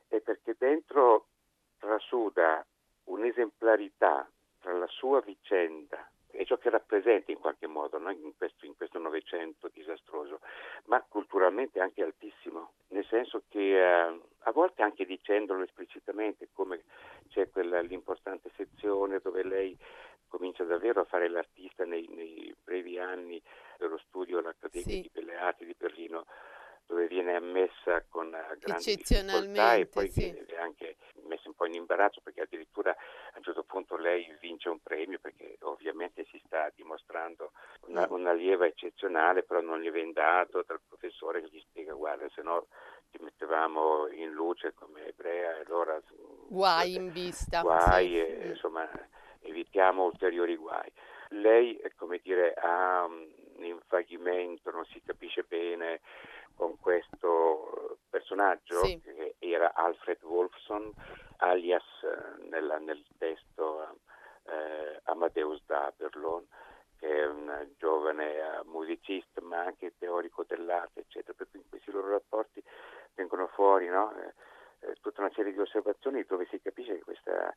è 0.09 0.21
perché 0.21 0.57
dentro 0.59 1.27
trasuda 1.79 2.65
un'esemplarità 3.05 4.29
tra 4.61 4.73
la 4.73 4.87
sua 4.89 5.21
vicenda 5.21 6.09
è 6.35 6.45
ciò 6.45 6.57
che 6.57 6.71
rappresenta 6.71 7.31
in 7.31 7.39
qualche 7.39 7.67
modo 7.67 7.99
no? 7.99 8.11
in, 8.11 8.37
questo, 8.37 8.67
in 8.67 8.77
questo 8.77 8.99
Novecento 8.99 9.71
disastroso, 9.73 10.41
ma 10.87 11.01
culturalmente 11.09 11.81
anche 11.81 12.03
altissimo, 12.03 12.73
nel 12.89 13.07
senso 13.07 13.45
che 13.49 13.79
eh, 13.79 14.21
a 14.39 14.51
volte 14.53 14.83
anche 14.83 15.05
dicendolo 15.07 15.63
esplicitamente, 15.63 16.49
come 16.53 16.83
c'è 17.29 17.49
quella, 17.51 17.81
l'importante 17.81 18.51
sezione 18.57 19.21
dove 19.23 19.45
lei 19.45 19.77
comincia 20.27 20.65
davvero 20.65 21.01
a 21.01 21.05
fare 21.05 21.29
l'artista 21.29 21.85
nei, 21.85 22.09
nei 22.09 22.55
brevi 22.65 22.99
anni 22.99 23.41
dello 23.79 23.99
studio 23.99 24.39
all'Accademia 24.39 24.89
sì. 24.89 25.03
di 25.03 25.11
Belle 25.13 25.37
Arti 25.37 25.65
di 25.65 25.75
Berlino, 25.79 26.27
dove 26.87 27.07
viene 27.07 27.35
ammessa 27.37 28.05
con 28.09 28.31
grandi 28.59 28.94
difficoltà 29.05 29.75
e 29.75 29.87
poi 29.87 30.09
sì. 30.09 30.31
viene 30.31 30.57
anche 30.59 30.97
messa 31.27 31.49
un 31.49 31.55
po' 31.55 31.67
in 31.67 31.75
imbarazzo 31.75 32.21
perché 32.23 32.43
addirittura 32.43 32.91
a 32.91 33.37
un 33.37 33.43
certo 33.43 33.65
punto 33.65 33.97
lei 33.97 34.37
vince 34.41 34.69
un 34.69 34.81
premio 34.81 35.19
perché 35.21 35.57
ovviamente 35.63 36.25
si 36.31 36.41
sta 36.45 36.71
dimostrando 36.75 37.53
una, 37.87 38.07
mm. 38.07 38.13
una 38.13 38.33
lieva 38.33 38.67
eccezionale 38.67 39.43
però 39.43 39.61
non 39.61 39.81
gli 39.81 39.91
viene 39.91 40.13
dato 40.13 40.63
dal 40.67 40.81
professore 40.87 41.41
che 41.41 41.49
gli 41.51 41.61
spiega 41.61 41.95
guarda 41.95 42.29
se 42.35 42.43
no 42.43 42.67
ti 43.11 43.23
mettevamo 43.23 44.09
in 44.09 44.31
luce 44.31 44.75
come 44.75 45.07
ebrea 45.07 45.57
e 45.57 45.61
allora 45.65 46.01
guai 46.49 46.95
in 46.95 47.11
vista 47.11 47.63
guai 47.63 48.09
sì. 48.09 48.19
e, 48.19 48.49
insomma 48.49 48.89
evitiamo 49.41 50.05
ulteriori 50.05 50.57
guai 50.57 50.91
lei 51.31 51.81
come 51.97 52.21
dire 52.23 52.53
ha 52.55 53.05
un 53.05 53.65
invaghimento 53.65 54.71
non 54.71 54.85
si 54.87 55.01
capisce 55.03 55.43
bene 55.43 56.01
con 56.55 56.79
questo 56.79 57.99
personaggio 58.09 58.85
sì. 58.85 59.01
che 59.01 59.37
era 59.39 59.73
Alfred 59.75 60.23
Wolfson, 60.23 60.93
alias 61.39 61.83
eh, 62.03 62.49
nella, 62.49 62.79
nel 62.79 63.05
testo 63.19 63.99
eh, 64.47 65.01
Amadeus 65.15 65.63
Daberlon, 65.67 66.45
che 66.99 67.09
è 67.09 67.27
un 67.27 67.69
giovane 67.79 68.35
eh, 68.35 68.65
musicista 68.65 69.41
ma 69.41 69.61
anche 69.61 69.95
teorico 69.99 70.45
dell'arte, 70.47 71.01
eccetera. 71.01 71.33
Per 71.37 71.49
cui 71.51 71.61
in 71.61 71.69
questi 71.69 71.91
loro 71.91 72.11
rapporti 72.11 72.63
vengono 73.15 73.47
fuori 73.49 73.89
no? 73.89 74.13
Eh, 74.17 74.35
eh, 74.81 74.95
tutta 75.01 75.23
una 75.23 75.33
serie 75.35 75.53
di 75.53 75.61
osservazioni 75.61 76.25
dove 76.25 76.47
si 76.51 76.61
capisce 76.61 76.97
che 76.97 77.05
questa 77.05 77.55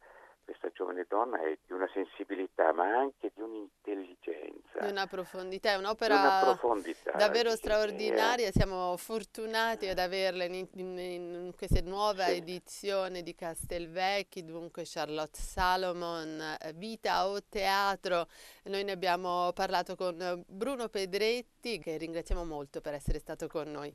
questa 0.48 0.70
giovane 0.74 1.06
donna 1.10 1.42
è 1.42 1.58
di 1.66 1.74
una 1.74 1.90
sensibilità 1.94 2.72
ma 2.72 2.86
anche 2.86 3.34
di 3.36 3.42
un'intelligenza. 3.42 4.80
Di 4.80 4.90
una 4.90 5.06
profondità, 5.06 5.72
è 5.72 5.76
un'opera 5.76 6.40
profondità, 6.42 7.12
davvero 7.12 7.50
straordinaria, 7.52 8.50
siamo 8.52 8.96
fortunati 8.96 9.90
ad 9.90 10.00
averla 10.00 10.46
in, 10.46 10.66
in, 10.76 10.98
in 10.98 11.52
questa 11.54 11.82
nuova 11.82 12.28
sì. 12.28 12.38
edizione 12.38 13.24
di 13.24 13.36
Castelvecchi, 13.36 14.46
dunque 14.46 14.84
Charlotte 14.86 15.38
Salomon, 15.38 16.56
Vita 16.76 17.28
o 17.28 17.44
Teatro. 17.44 18.28
Noi 18.64 18.86
ne 18.86 18.94
abbiamo 18.94 19.52
parlato 19.52 19.96
con 19.96 20.46
Bruno 20.48 20.88
Pedretti 20.88 21.78
che 21.80 21.98
ringraziamo 21.98 22.46
molto 22.46 22.80
per 22.80 22.94
essere 22.94 23.20
stato 23.20 23.48
con 23.48 23.70
noi. 23.70 23.94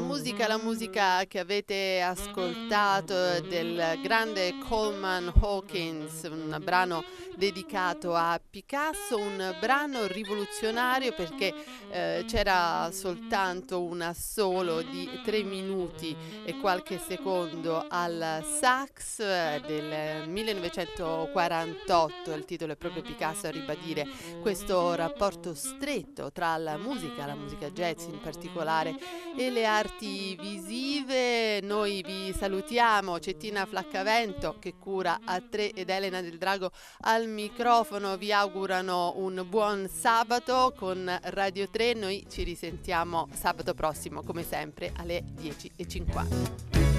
Musica 0.00 1.24
che 1.26 1.38
avete 1.38 2.00
ascoltato 2.00 3.40
del 3.40 3.98
grande 4.02 4.58
Coleman 4.58 5.32
Hawkins, 5.40 6.28
un 6.30 6.58
brano 6.62 7.04
dedicato 7.36 8.14
a 8.14 8.38
Picasso, 8.38 9.16
un 9.16 9.56
brano 9.60 10.06
rivoluzionario 10.06 11.14
perché 11.14 11.54
eh, 11.90 12.24
c'era 12.26 12.90
soltanto 12.92 13.82
un 13.82 14.00
assolo 14.00 14.82
di 14.82 15.08
tre 15.24 15.42
minuti 15.42 16.16
e 16.44 16.58
qualche 16.58 16.98
secondo 16.98 17.86
al 17.88 18.44
sax 18.60 19.20
eh, 19.20 19.62
del 19.66 20.28
1948, 20.28 22.34
il 22.34 22.44
titolo 22.44 22.72
è 22.72 22.76
proprio 22.76 23.02
Picasso 23.02 23.46
a 23.46 23.50
ribadire 23.50 24.06
questo 24.40 24.94
rapporto 24.94 25.54
stretto 25.54 26.32
tra 26.32 26.56
la 26.56 26.76
musica, 26.76 27.26
la 27.26 27.36
musica 27.36 27.70
jazz 27.70 28.06
in 28.06 28.20
particolare, 28.20 28.96
e 29.36 29.50
le 29.50 29.64
arti 29.88 30.36
visive. 30.38 31.60
Noi 31.62 32.02
vi 32.04 32.32
salutiamo, 32.36 33.18
Cettina 33.18 33.64
Flaccavento 33.64 34.56
che 34.58 34.74
cura 34.78 35.20
a 35.24 35.40
tre 35.40 35.72
ed 35.72 35.88
Elena 35.88 36.20
del 36.20 36.36
Drago 36.36 36.70
al 37.00 37.26
microfono 37.26 38.16
vi 38.18 38.30
augurano 38.30 39.14
un 39.16 39.44
buon 39.48 39.88
sabato 39.88 40.74
con 40.76 41.10
Radio 41.24 41.68
3. 41.70 41.94
Noi 41.94 42.26
ci 42.28 42.42
risentiamo 42.42 43.28
sabato 43.32 43.72
prossimo, 43.72 44.22
come 44.22 44.42
sempre, 44.42 44.92
alle 44.94 45.24
10.50. 45.40 46.97